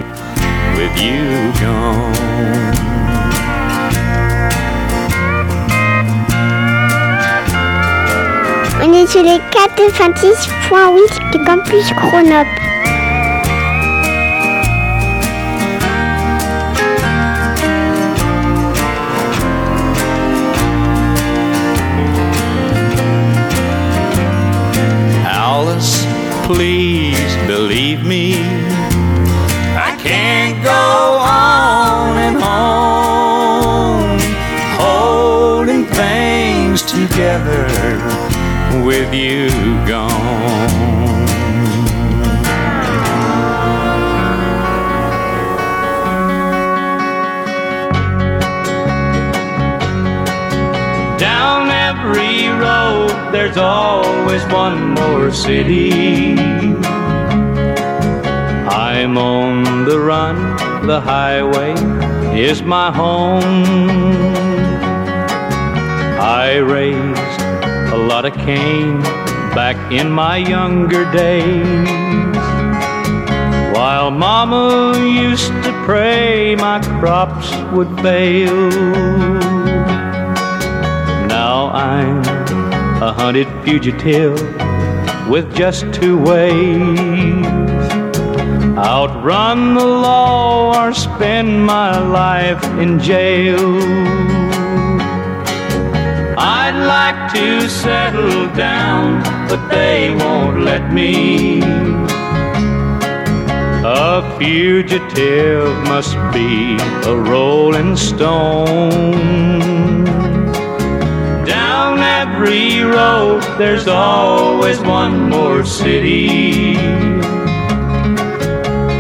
With 0.75 1.01
you 1.01 1.53
gone. 1.61 2.96
On 8.89 8.93
est 8.93 9.07
sur 9.09 9.23
les 9.23 9.41
96.8 9.51 11.33
de 11.33 11.45
Campus 11.45 11.93
Chronop. 11.93 12.47
Alice, 25.27 26.07
please 26.45 27.37
believe 27.49 28.05
me. 28.05 28.37
I 29.75 29.97
can't 29.99 30.63
go 30.63 31.19
on 31.21 32.17
and 32.19 32.37
on 32.41 34.21
holding 34.79 35.87
things 35.87 36.83
together 36.83 37.66
you 39.17 39.49
gone. 39.89 40.11
Down 51.19 51.71
every 51.71 52.49
road, 52.49 53.33
there's 53.33 53.57
always 53.57 54.45
one 54.53 54.91
more 54.91 55.33
city. 55.33 56.35
I'm 58.69 59.17
on 59.17 59.87
the 59.87 59.99
run, 59.99 60.87
the 60.87 61.01
highway 61.01 61.73
is 62.39 62.63
my 62.63 62.93
home. 62.93 63.43
I 66.21 66.59
raised 66.59 67.46
a 67.97 68.07
lot 68.09 68.27
of 68.27 68.35
cane 68.35 69.01
back 69.55 69.77
in 69.91 70.11
my 70.11 70.37
younger 70.37 71.11
days. 71.13 72.37
While 73.75 74.11
Mama 74.11 74.99
used 74.99 75.49
to 75.65 75.73
pray 75.87 76.55
my 76.57 76.79
crops 77.01 77.49
would 77.73 77.89
fail. 78.03 78.69
Now 81.27 81.71
I'm 81.71 82.21
a 83.03 83.13
hunted 83.15 83.49
fugitive 83.65 84.39
with 85.31 85.47
just 85.57 85.91
two 85.95 86.19
ways 86.23 87.47
outrun 88.77 89.75
the 89.75 89.87
law 89.87 90.85
or 90.85 90.93
spend 90.93 91.65
my 91.65 91.99
life 91.99 92.63
in 92.79 93.01
jail. 93.01 94.46
I'd 96.39 96.77
like 96.87 97.33
to 97.33 97.67
settle 97.67 98.55
down, 98.55 99.23
but 99.49 99.69
they 99.69 100.15
won't 100.15 100.61
let 100.61 100.93
me. 100.93 101.63
A 103.89 104.37
fugitive 104.39 105.75
must 105.85 106.15
be 106.35 106.77
a 107.09 107.17
rolling 107.17 107.97
stone. 107.97 110.05
Down 111.47 112.01
every 112.01 112.83
road, 112.83 113.43
there's 113.57 113.89
always 113.89 114.79
one 114.81 115.31
more 115.31 115.65
city. 115.65 116.77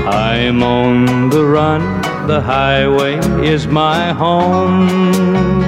I'm 0.07 0.63
on 0.63 1.29
the 1.29 1.45
run, 1.45 2.01
the 2.27 2.41
highway 2.41 3.19
is 3.47 3.67
my 3.67 4.13
home. 4.13 5.66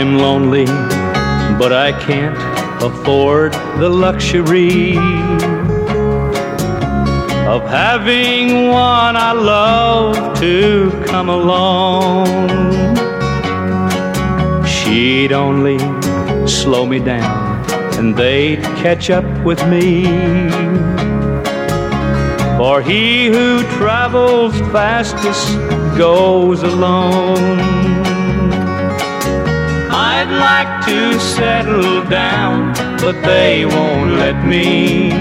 I'm 0.00 0.16
lonely, 0.16 0.64
but 1.58 1.74
I 1.74 1.92
can't 1.92 2.34
afford 2.82 3.52
the 3.78 3.90
luxury 3.90 4.96
of 7.46 7.60
having 7.68 8.68
one 8.68 9.14
I 9.14 9.32
love 9.32 10.38
to 10.38 10.90
come 11.04 11.28
along. 11.28 12.26
She'd 14.64 15.32
only 15.32 15.78
slow 16.48 16.86
me 16.86 16.98
down 16.98 17.70
and 17.98 18.16
they'd 18.16 18.62
catch 18.82 19.10
up 19.10 19.26
with 19.44 19.62
me. 19.68 20.04
For 22.56 22.80
he 22.80 23.26
who 23.26 23.64
travels 23.76 24.58
fastest 24.72 25.58
goes 25.98 26.62
alone. 26.62 27.89
I'd 30.22 30.28
like 30.28 30.84
to 30.84 31.18
settle 31.18 32.04
down, 32.04 32.74
but 32.98 33.22
they 33.22 33.64
won't 33.64 34.10
let 34.18 34.44
me. 34.44 35.12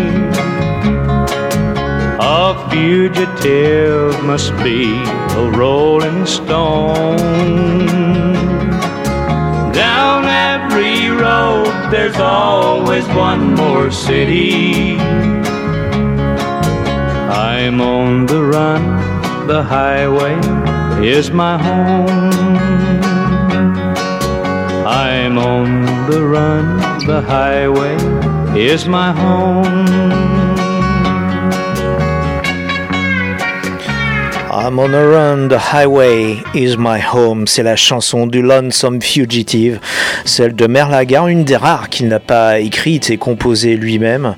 A 2.20 2.70
fugitive 2.70 4.22
must 4.26 4.52
be 4.58 5.02
a 5.42 5.52
rolling 5.56 6.26
stone. 6.26 7.16
Down 9.72 10.26
every 10.26 11.08
road, 11.08 11.72
there's 11.94 12.18
always 12.18 13.08
one 13.30 13.54
more 13.56 13.92
city. 13.92 14.98
I'm 17.30 17.80
on 17.80 18.26
the 18.26 18.44
run, 18.44 18.84
the 19.48 19.64
highway 19.64 20.36
is 21.02 21.32
my 21.32 21.58
home. 21.58 22.49
I'm 24.92 25.38
on 25.38 26.10
the 26.10 26.26
run, 26.26 27.06
the 27.06 27.22
highway 27.22 27.96
is 28.60 28.88
my 28.88 29.12
home. 29.12 30.29
I'm 34.62 34.78
on 34.78 34.94
a 34.94 35.08
run, 35.08 35.48
the 35.48 35.58
highway 35.58 36.44
is 36.54 36.76
my 36.78 37.00
home. 37.00 37.48
C'est 37.48 37.64
la 37.64 37.78
chanson 37.78 38.28
du 38.28 38.42
Lonesome 38.42 39.02
Fugitive, 39.02 39.80
celle 40.26 40.54
de 40.54 40.68
Merlagar, 40.68 41.30
une 41.30 41.46
des 41.46 41.56
rares 41.56 41.88
qu'il 41.88 42.10
n'a 42.10 42.20
pas 42.20 42.60
écrite 42.60 43.10
et 43.10 43.16
composée 43.16 43.78
lui-même, 43.78 44.36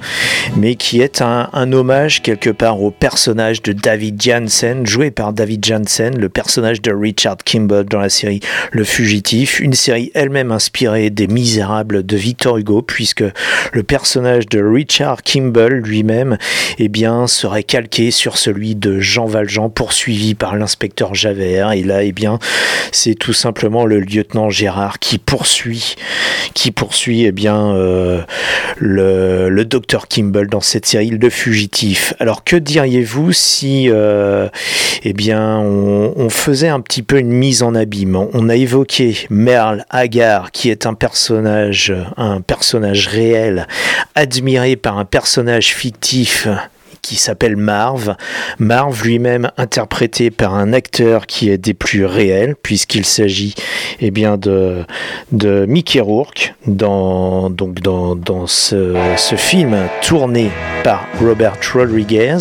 mais 0.56 0.76
qui 0.76 1.02
est 1.02 1.24
un, 1.24 1.50
hommage 1.74 2.22
quelque 2.22 2.52
part 2.52 2.84
au 2.84 2.92
personnage 2.92 3.64
de 3.64 3.74
David 3.74 4.22
Jansen, 4.22 4.86
joué 4.86 5.10
par 5.10 5.34
David 5.34 5.66
Jansen, 5.66 6.16
le 6.16 6.30
personnage 6.30 6.84
de 6.84 6.94
Richard 6.94 7.38
Kimball 7.44 7.86
dans 7.86 8.00
la 8.00 8.10
série 8.10 8.42
Le 8.72 8.84
Fugitif, 8.84 9.60
une 9.60 9.74
série 9.74 10.12
elle-même 10.14 10.52
inspirée 10.52 11.10
des 11.10 11.26
Misérables 11.26 12.06
de 12.06 12.16
Victor 12.16 12.58
Hugo, 12.58 12.84
puisque 12.84 13.24
le 13.74 13.84
personnage 13.84 14.46
de 14.46 14.62
Richard 14.64 15.24
Kimball 15.24 15.78
lui-même, 15.78 16.38
eh 16.78 16.90
bien, 16.90 17.26
serait 17.26 17.64
calqué 17.64 18.12
sur 18.12 18.38
celui 18.38 18.76
de 18.76 19.00
Jean 19.00 19.26
Valjean, 19.26 19.70
poursuivi 19.70 20.11
par 20.38 20.56
l'inspecteur 20.56 21.16
Javert. 21.16 21.72
Et 21.72 21.84
là, 21.84 22.04
eh 22.04 22.12
bien, 22.12 22.40
c'est 22.92 23.16
tout 23.16 23.34
simplement 23.34 23.86
le 23.86 24.00
lieutenant 24.00 24.50
Gérard 24.50 25.00
qui 25.00 25.18
poursuit, 25.18 25.96
qui 26.54 26.72
poursuit, 26.72 27.24
eh 27.24 27.32
bien, 27.32 27.74
euh, 27.76 28.22
le, 28.78 29.64
docteur 29.64 30.08
Kimball 30.08 30.48
dans 30.48 30.60
cette 30.60 30.86
série 30.86 31.10
Le 31.10 31.30
Fugitif. 31.30 32.14
Alors, 32.20 32.44
que 32.44 32.56
diriez-vous 32.56 33.32
si, 33.32 33.88
euh, 33.90 34.50
eh 35.04 35.14
bien, 35.14 35.58
on, 35.60 36.30
faisait 36.30 36.70
un 36.70 36.80
petit 36.80 37.04
peu 37.04 37.20
une 37.20 37.32
mise 37.32 37.62
en 37.62 37.76
abîme 37.76 38.16
On 38.16 38.50
a 38.50 38.56
évoqué 38.56 39.28
Merle 39.30 39.86
Haggard, 39.90 40.52
qui 40.52 40.70
est 40.70 40.86
un 40.86 40.94
personnage, 40.94 41.94
un 42.18 42.42
personnage 42.42 43.08
réel, 43.08 43.68
admiré 44.16 44.76
par 44.76 44.98
un 44.98 45.06
personnage 45.06 45.74
fictif 45.74 46.48
qui 47.02 47.16
s'appelle 47.16 47.56
Marv. 47.56 48.16
Marv 48.60 49.04
lui-même 49.04 49.52
interprété 49.58 50.32
par 50.32 50.56
un 50.56 50.74
acteur 50.74 51.28
qui 51.28 51.50
est 51.50 51.58
des 51.58 51.74
plus 51.74 52.06
réels, 52.06 52.56
puisqu'il 52.62 53.06
s'agit 53.06 53.56
eh 54.00 54.12
bien, 54.12 54.38
de, 54.38 54.84
de 55.32 55.66
Mickey 55.66 56.00
Rourke 56.00 56.54
dans, 56.68 57.50
donc 57.50 57.82
dans, 57.82 58.16
dans 58.16 58.48
ce, 58.48 58.96
ce 59.18 59.36
film 59.36 59.78
tourné 60.02 60.50
par 60.84 61.06
Robert 61.20 61.58
Rodriguez. 61.74 62.38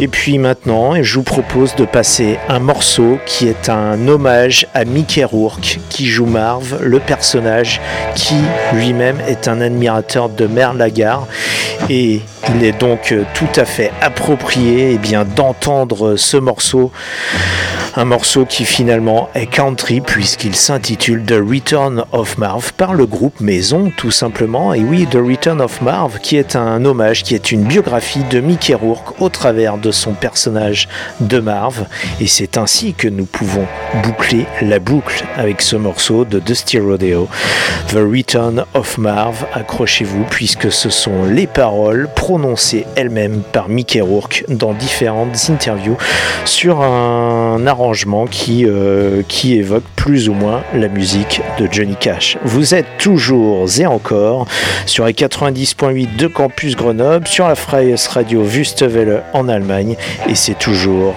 Et 0.00 0.06
puis 0.06 0.38
maintenant, 0.38 1.02
je 1.02 1.14
vous 1.14 1.24
propose 1.24 1.74
de 1.74 1.84
passer 1.84 2.38
un 2.48 2.60
morceau 2.60 3.18
qui 3.26 3.48
est 3.48 3.68
un 3.68 4.06
hommage 4.06 4.64
à 4.72 4.84
Mickey 4.84 5.24
Rourke, 5.24 5.80
qui 5.88 6.06
joue 6.06 6.26
Marv, 6.26 6.78
le 6.82 7.00
personnage 7.00 7.80
qui 8.14 8.36
lui-même 8.74 9.18
est 9.26 9.48
un 9.48 9.60
admirateur 9.60 10.28
de 10.28 10.46
Merle 10.46 10.78
Lagarde. 10.78 11.26
Et 11.90 12.20
il 12.54 12.64
est 12.64 12.78
donc 12.78 13.12
tout 13.34 13.48
à 13.56 13.64
approprié 14.00 14.92
eh 14.92 14.98
bien, 14.98 15.24
d'entendre 15.24 16.16
ce 16.16 16.36
morceau. 16.36 16.90
Un 18.00 18.04
morceau 18.04 18.44
qui 18.44 18.64
finalement 18.64 19.28
est 19.34 19.46
country 19.46 20.00
puisqu'il 20.00 20.54
s'intitule 20.54 21.24
The 21.24 21.40
Return 21.44 22.04
of 22.12 22.38
Marv 22.38 22.72
par 22.74 22.94
le 22.94 23.06
groupe 23.06 23.40
Maison 23.40 23.90
tout 23.96 24.12
simplement. 24.12 24.72
Et 24.72 24.84
oui, 24.84 25.08
The 25.10 25.16
Return 25.16 25.60
of 25.60 25.82
Marv 25.82 26.20
qui 26.20 26.36
est 26.36 26.54
un 26.54 26.84
hommage, 26.84 27.24
qui 27.24 27.34
est 27.34 27.50
une 27.50 27.64
biographie 27.64 28.22
de 28.30 28.38
Mickey 28.38 28.74
Rourke 28.74 29.20
au 29.20 29.30
travers 29.30 29.78
de 29.78 29.90
son 29.90 30.12
personnage 30.12 30.88
de 31.18 31.40
Marv. 31.40 31.86
Et 32.20 32.28
c'est 32.28 32.56
ainsi 32.56 32.94
que 32.94 33.08
nous 33.08 33.24
pouvons 33.24 33.66
boucler 34.04 34.46
la 34.62 34.78
boucle 34.78 35.24
avec 35.36 35.60
ce 35.60 35.74
morceau 35.74 36.24
de 36.24 36.38
Dusty 36.38 36.78
Rodeo. 36.78 37.26
The 37.88 37.96
Return 37.96 38.64
of 38.74 38.96
Marv, 38.98 39.44
accrochez-vous 39.54 40.22
puisque 40.30 40.70
ce 40.70 40.88
sont 40.88 41.24
les 41.24 41.48
paroles 41.48 42.08
prononcées 42.14 42.86
elles-mêmes 42.94 43.42
par 43.52 43.68
Mickey 43.68 44.00
Rourke 44.00 44.44
dans 44.46 44.72
différentes 44.72 45.50
interviews 45.50 45.96
sur 46.44 46.80
un 46.80 47.66
arrangement 47.66 47.87
qui, 48.26 48.64
euh, 48.66 49.22
qui 49.26 49.54
évoque 49.56 49.84
plus 49.96 50.28
ou 50.28 50.34
moins 50.34 50.62
la 50.74 50.88
musique 50.88 51.40
de 51.58 51.68
Johnny 51.70 51.96
Cash. 51.96 52.38
Vous 52.44 52.74
êtes 52.74 52.86
toujours 52.98 53.66
et 53.78 53.86
encore 53.86 54.46
sur 54.86 55.06
les 55.06 55.12
90.8 55.12 56.16
de 56.16 56.26
Campus 56.26 56.76
Grenoble, 56.76 57.26
sur 57.26 57.48
la 57.48 57.54
Freies 57.54 57.94
Radio 58.10 58.42
Wüstewelle 58.42 59.22
en 59.32 59.48
Allemagne, 59.48 59.96
et 60.28 60.34
c'est 60.34 60.58
toujours 60.58 61.14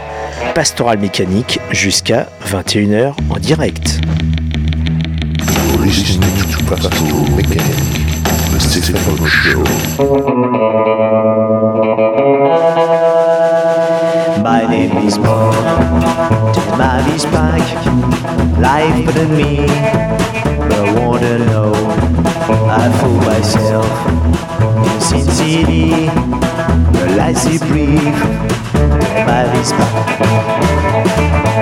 Pastoral 0.56 1.00
Mécanique 1.00 1.60
jusqu'à 1.72 2.28
21h 2.46 3.14
en 3.30 3.40
direct. 3.40 4.00
Is 16.82 17.26
back. 17.26 17.62
Life 18.58 19.06
but 19.06 19.16
in 19.16 19.38
me. 19.38 19.58
But 20.58 20.74
I 20.74 20.98
wanna 20.98 21.38
know. 21.46 21.74
I 22.74 22.90
fool 22.98 23.22
myself. 23.22 23.86
In 24.90 25.00
Sin 25.00 25.26
City. 25.30 26.10
The 26.98 27.16
lights 27.18 27.46
they 27.46 27.60
breathe. 27.70 28.18
My 29.28 29.46
is 29.62 29.72
back. 29.74 30.22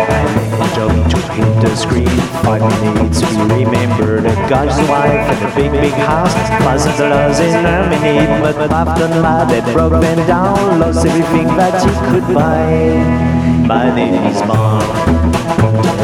I'm 0.07 0.74
job 0.74 1.11
to 1.11 1.17
hit 1.36 1.61
the 1.63 1.76
screen. 1.76 2.07
Five 2.47 2.63
minutes. 2.82 3.20
We 3.20 3.65
remember 3.65 4.22
the 4.22 4.34
God's 4.47 4.80
wife 4.88 5.28
and 5.32 5.39
the 5.43 5.51
big, 5.53 5.72
big 5.82 5.93
house. 5.93 6.34
Thousand 6.63 7.09
dollars 7.09 7.39
in 7.41 7.65
a 7.65 7.89
minute. 7.89 8.41
But 8.41 8.72
after 8.72 9.07
that 9.07 9.74
broke 9.74 10.01
them 10.01 10.26
down. 10.28 10.80
Lost 10.80 11.05
everything 11.05 11.47
that 11.57 11.76
he 11.84 11.91
could 12.07 12.34
buy. 12.34 13.28
My 13.70 13.93
name 13.93 14.15
is 14.26 14.41
Mark. 14.47 14.84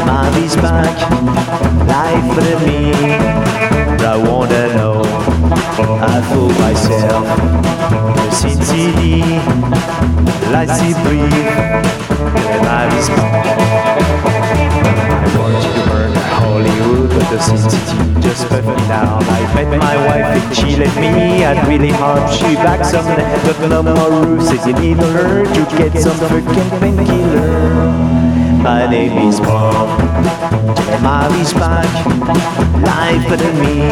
Mom 0.06 0.34
is 0.34 0.54
back. 0.54 0.96
Life 1.88 2.34
for 2.36 2.64
me. 2.64 2.92
I 4.06 4.16
wanna 4.16 4.72
know. 4.76 5.02
I 6.00 6.22
fool 6.30 6.52
myself. 6.62 7.26
The 8.14 8.30
city. 8.62 9.20
Lights 10.52 10.78
he 10.78 10.94
breathe. 11.02 11.48
Mom 12.62 12.90
is 13.00 13.08
back. 13.08 13.46
I 15.24 15.36
want 15.36 15.64
you 15.64 15.75
Hollywood, 16.56 17.10
but 17.10 17.28
the 17.28 17.38
city 17.38 17.76
just 18.22 18.48
me 18.48 18.74
down. 18.88 19.22
I 19.24 19.40
met 19.54 19.78
my 19.78 19.96
wife 20.06 20.24
and 20.24 20.56
she 20.56 20.74
let 20.74 20.94
me. 20.96 21.44
I'd 21.44 21.68
really 21.68 21.90
hope 21.90 22.30
she 22.32 22.54
back 22.54 22.82
someday. 22.82 23.28
But 23.44 23.68
no 23.68 23.82
more 23.82 24.24
roofs, 24.24 24.48
says 24.48 24.66
you 24.66 24.72
need 24.72 24.96
to 24.96 25.06
learn 25.06 25.44
to 25.44 25.62
get 25.76 25.92
some 26.00 26.16
freaking 26.30 26.70
painkiller. 26.80 27.92
My 28.62 28.88
name 28.88 29.28
is. 29.28 29.38
And 29.38 31.02
Molly's 31.02 31.52
back. 31.52 31.92
Life 32.80 33.28
but 33.28 33.42
in 33.42 33.60
me. 33.60 33.82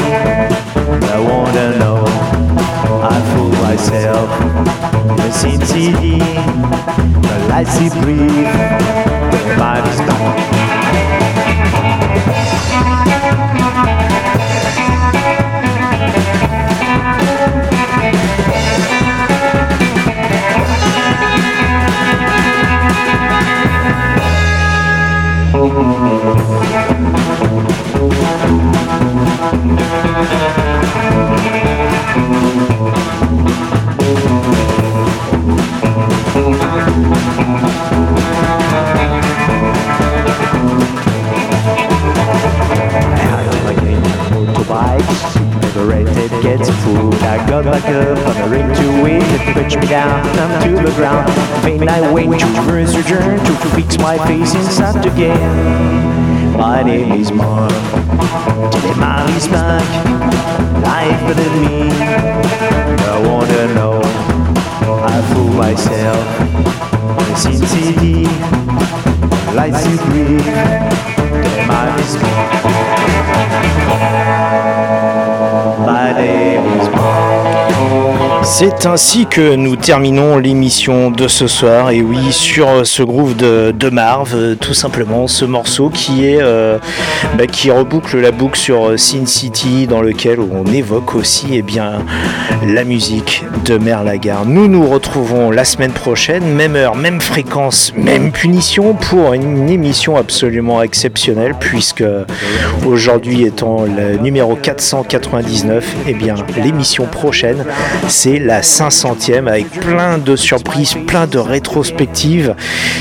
I 1.13 1.21
wanna 1.21 1.79
know. 1.79 2.01
I 3.05 3.21
fool 3.29 3.53
myself. 3.61 4.31
The 5.19 5.31
city. 5.33 5.93
The 7.29 7.37
lights 7.51 7.77
he 7.77 7.91
breathe. 8.01 8.57
Molly's 9.59 10.01
back. 10.09 10.55
Thank 12.75 13.09
you. 13.09 13.14
Gets 46.59 46.71
food. 46.85 47.15
I 47.15 47.37
got 47.49 47.65
back 47.65 47.85
up 47.85 48.19
on 48.29 48.37
a 48.43 48.49
ring 48.49 48.69
to 48.69 49.07
it. 49.07 49.23
It 49.23 49.55
pushed 49.55 49.77
me 49.77 49.87
down, 49.87 50.23
to 50.63 50.71
the 50.83 50.93
ground. 50.95 51.29
Vain 51.63 51.89
I 51.89 52.13
went 52.13 52.39
to 52.41 52.47
reverse 52.47 52.97
return 52.97 53.39
to 53.39 53.69
fix 53.75 53.99
my 53.99 54.17
face 54.27 54.55
inside 54.55 55.05
again. 55.05 56.57
My 56.57 56.83
name 56.83 57.13
is 57.13 57.33
Mark. 57.33 57.73
Today 58.73 58.95
my 58.95 59.25
is 59.37 59.49
back. 59.49 59.85
Life 60.83 61.21
better 61.27 61.51
me. 61.61 61.91
I 63.11 63.19
wanna 63.27 63.75
know. 63.75 64.01
I 65.03 65.23
fool 65.33 65.53
myself. 65.55 66.25
The 67.29 67.35
Sin 67.37 67.67
City. 67.67 68.27
Lights 69.57 69.85
you 69.89 69.97
breathe. 70.07 70.45
Today 71.17 71.67
my 71.67 71.97
is 71.99 72.17
back. 72.17 72.75
C'est 78.45 78.85
ainsi 78.85 79.25
que 79.25 79.55
nous 79.55 79.75
terminons 79.75 80.37
l'émission 80.37 81.11
de 81.11 81.29
ce 81.29 81.47
soir. 81.47 81.91
Et 81.91 82.03
oui, 82.03 82.31
sur 82.31 82.87
ce 82.87 83.03
groove 83.03 83.35
de, 83.37 83.75
de 83.77 83.89
Marv, 83.89 84.33
euh, 84.35 84.55
tout 84.55 84.75
simplement, 84.75 85.27
ce 85.29 85.47
morceau 85.47 85.89
qui 85.89 86.21
euh, 86.25 86.79
bah, 87.39 87.45
reboucle 87.75 88.21
la 88.21 88.33
boucle 88.33 88.59
sur 88.59 88.91
euh, 88.91 88.97
Sin 88.99 89.25
City, 89.25 89.87
dans 89.87 90.03
lequel 90.03 90.41
on 90.41 90.67
évoque 90.67 91.15
aussi 91.15 91.47
eh 91.53 91.63
bien, 91.63 92.05
la 92.67 92.85
musique 92.85 93.45
de 93.65 93.79
Merle 93.79 94.07
Lagarde. 94.07 94.47
Nous 94.47 94.69
nous 94.69 94.87
retrouvons 94.87 95.51
la 95.51 95.65
semaine 95.65 95.93
prochaine, 95.93 96.45
même 96.45 96.77
heure, 96.77 96.97
même 96.97 97.23
fréquence, 97.23 97.95
même 97.97 98.31
punition, 98.31 98.93
pour 98.93 99.33
une 99.33 99.71
émission 99.71 100.17
absolument 100.17 100.83
exceptionnelle, 100.83 101.55
puisque 101.59 102.05
aujourd'hui 102.87 103.45
étant 103.45 103.85
le 103.85 104.19
numéro 104.19 104.55
499, 104.55 105.97
eh 106.09 106.13
bien 106.13 106.35
l'émission 106.63 107.07
prochaine, 107.07 107.65
la 108.39 108.61
500e 108.61 109.47
avec 109.47 109.71
plein 109.71 110.19
de 110.19 110.37
surprises, 110.37 110.95
plein 111.07 111.27
de 111.27 111.39
rétrospectives. 111.39 112.55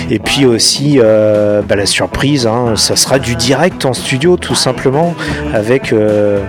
Et 0.09 0.19
puis 0.19 0.45
aussi, 0.45 0.99
euh, 1.01 1.61
bah, 1.61 1.75
la 1.75 1.85
surprise, 1.85 2.47
hein, 2.47 2.73
ça 2.75 2.95
sera 2.95 3.19
du 3.19 3.35
direct 3.35 3.85
en 3.85 3.93
studio 3.93 4.37
tout 4.37 4.55
simplement 4.55 5.15
avec 5.53 5.93
euh, 5.93 6.39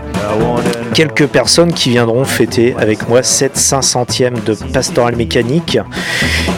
quelques 0.95 1.26
personnes 1.26 1.72
qui 1.72 1.91
viendront 1.91 2.24
fêter 2.24 2.74
avec 2.78 3.09
moi 3.09 3.22
cette 3.22 3.57
500e 3.57 4.45
de 4.45 4.55
Pastoral 4.72 5.16
Mécanique 5.16 5.78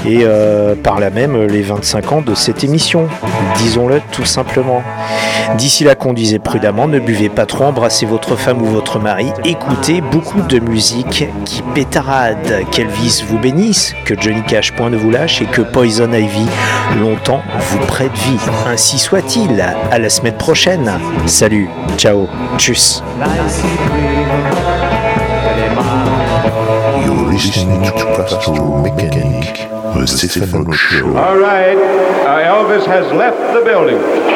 et 0.07 0.21
euh, 0.23 0.75
par 0.75 1.01
là 1.01 1.11
même 1.11 1.47
les 1.47 1.63
25 1.63 2.13
ans 2.13 2.21
de 2.21 2.35
cette 2.35 2.63
émission, 2.65 3.09
disons-le 3.59 4.01
tout 4.13 4.25
simplement. 4.25 4.83
D'ici 5.57 5.85
là, 5.85 5.95
conduisez 5.95 6.39
prudemment, 6.39 6.89
ne 6.89 6.99
buvez 6.99 7.29
pas 7.29 7.47
trop, 7.47 7.65
embrassez 7.65 8.05
votre 8.05 8.37
femme 8.37 8.61
ou 8.63 8.67
votre 8.67 8.99
mari, 8.99 9.33
écoutez 9.45 10.01
beaucoup 10.01 10.43
de 10.43 10.59
musique 10.59 11.27
qui 11.45 11.63
pétara 11.75 12.16
camarades, 12.17 12.65
qu'Elvis 12.71 13.25
vous 13.29 13.39
bénisse, 13.39 13.95
que 14.05 14.15
Johnny 14.19 14.43
Cash 14.43 14.73
point 14.73 14.91
ne 14.91 14.97
vous 14.97 15.11
lâche 15.11 15.43
et 15.43 15.47
que 15.47 15.63
Poison 15.63 16.13
Ivy 16.13 16.47
longtemps 17.01 17.43
vous 17.59 17.79
prête 17.87 18.13
vie. 18.13 18.39
Ainsi 18.67 18.99
soit-il. 18.99 19.61
À 19.91 19.99
la 19.99 20.09
semaine 20.09 20.37
prochaine. 20.37 20.91
Salut, 21.27 21.69
ciao, 21.97 22.29
tchuss. 22.59 23.03
You're 27.05 27.31
listening 27.31 27.83
to 27.83 28.07
Pastoral 28.17 28.83
Mechanic, 28.83 29.69
the 29.95 30.07
Stephen 30.07 30.73
Show. 30.73 31.17
All 31.17 31.37
right, 31.37 31.77
uh, 32.27 32.41
Elvis 32.41 32.87
has 32.87 33.13
left 33.13 33.39
the 33.53 33.63
building. 33.65 34.36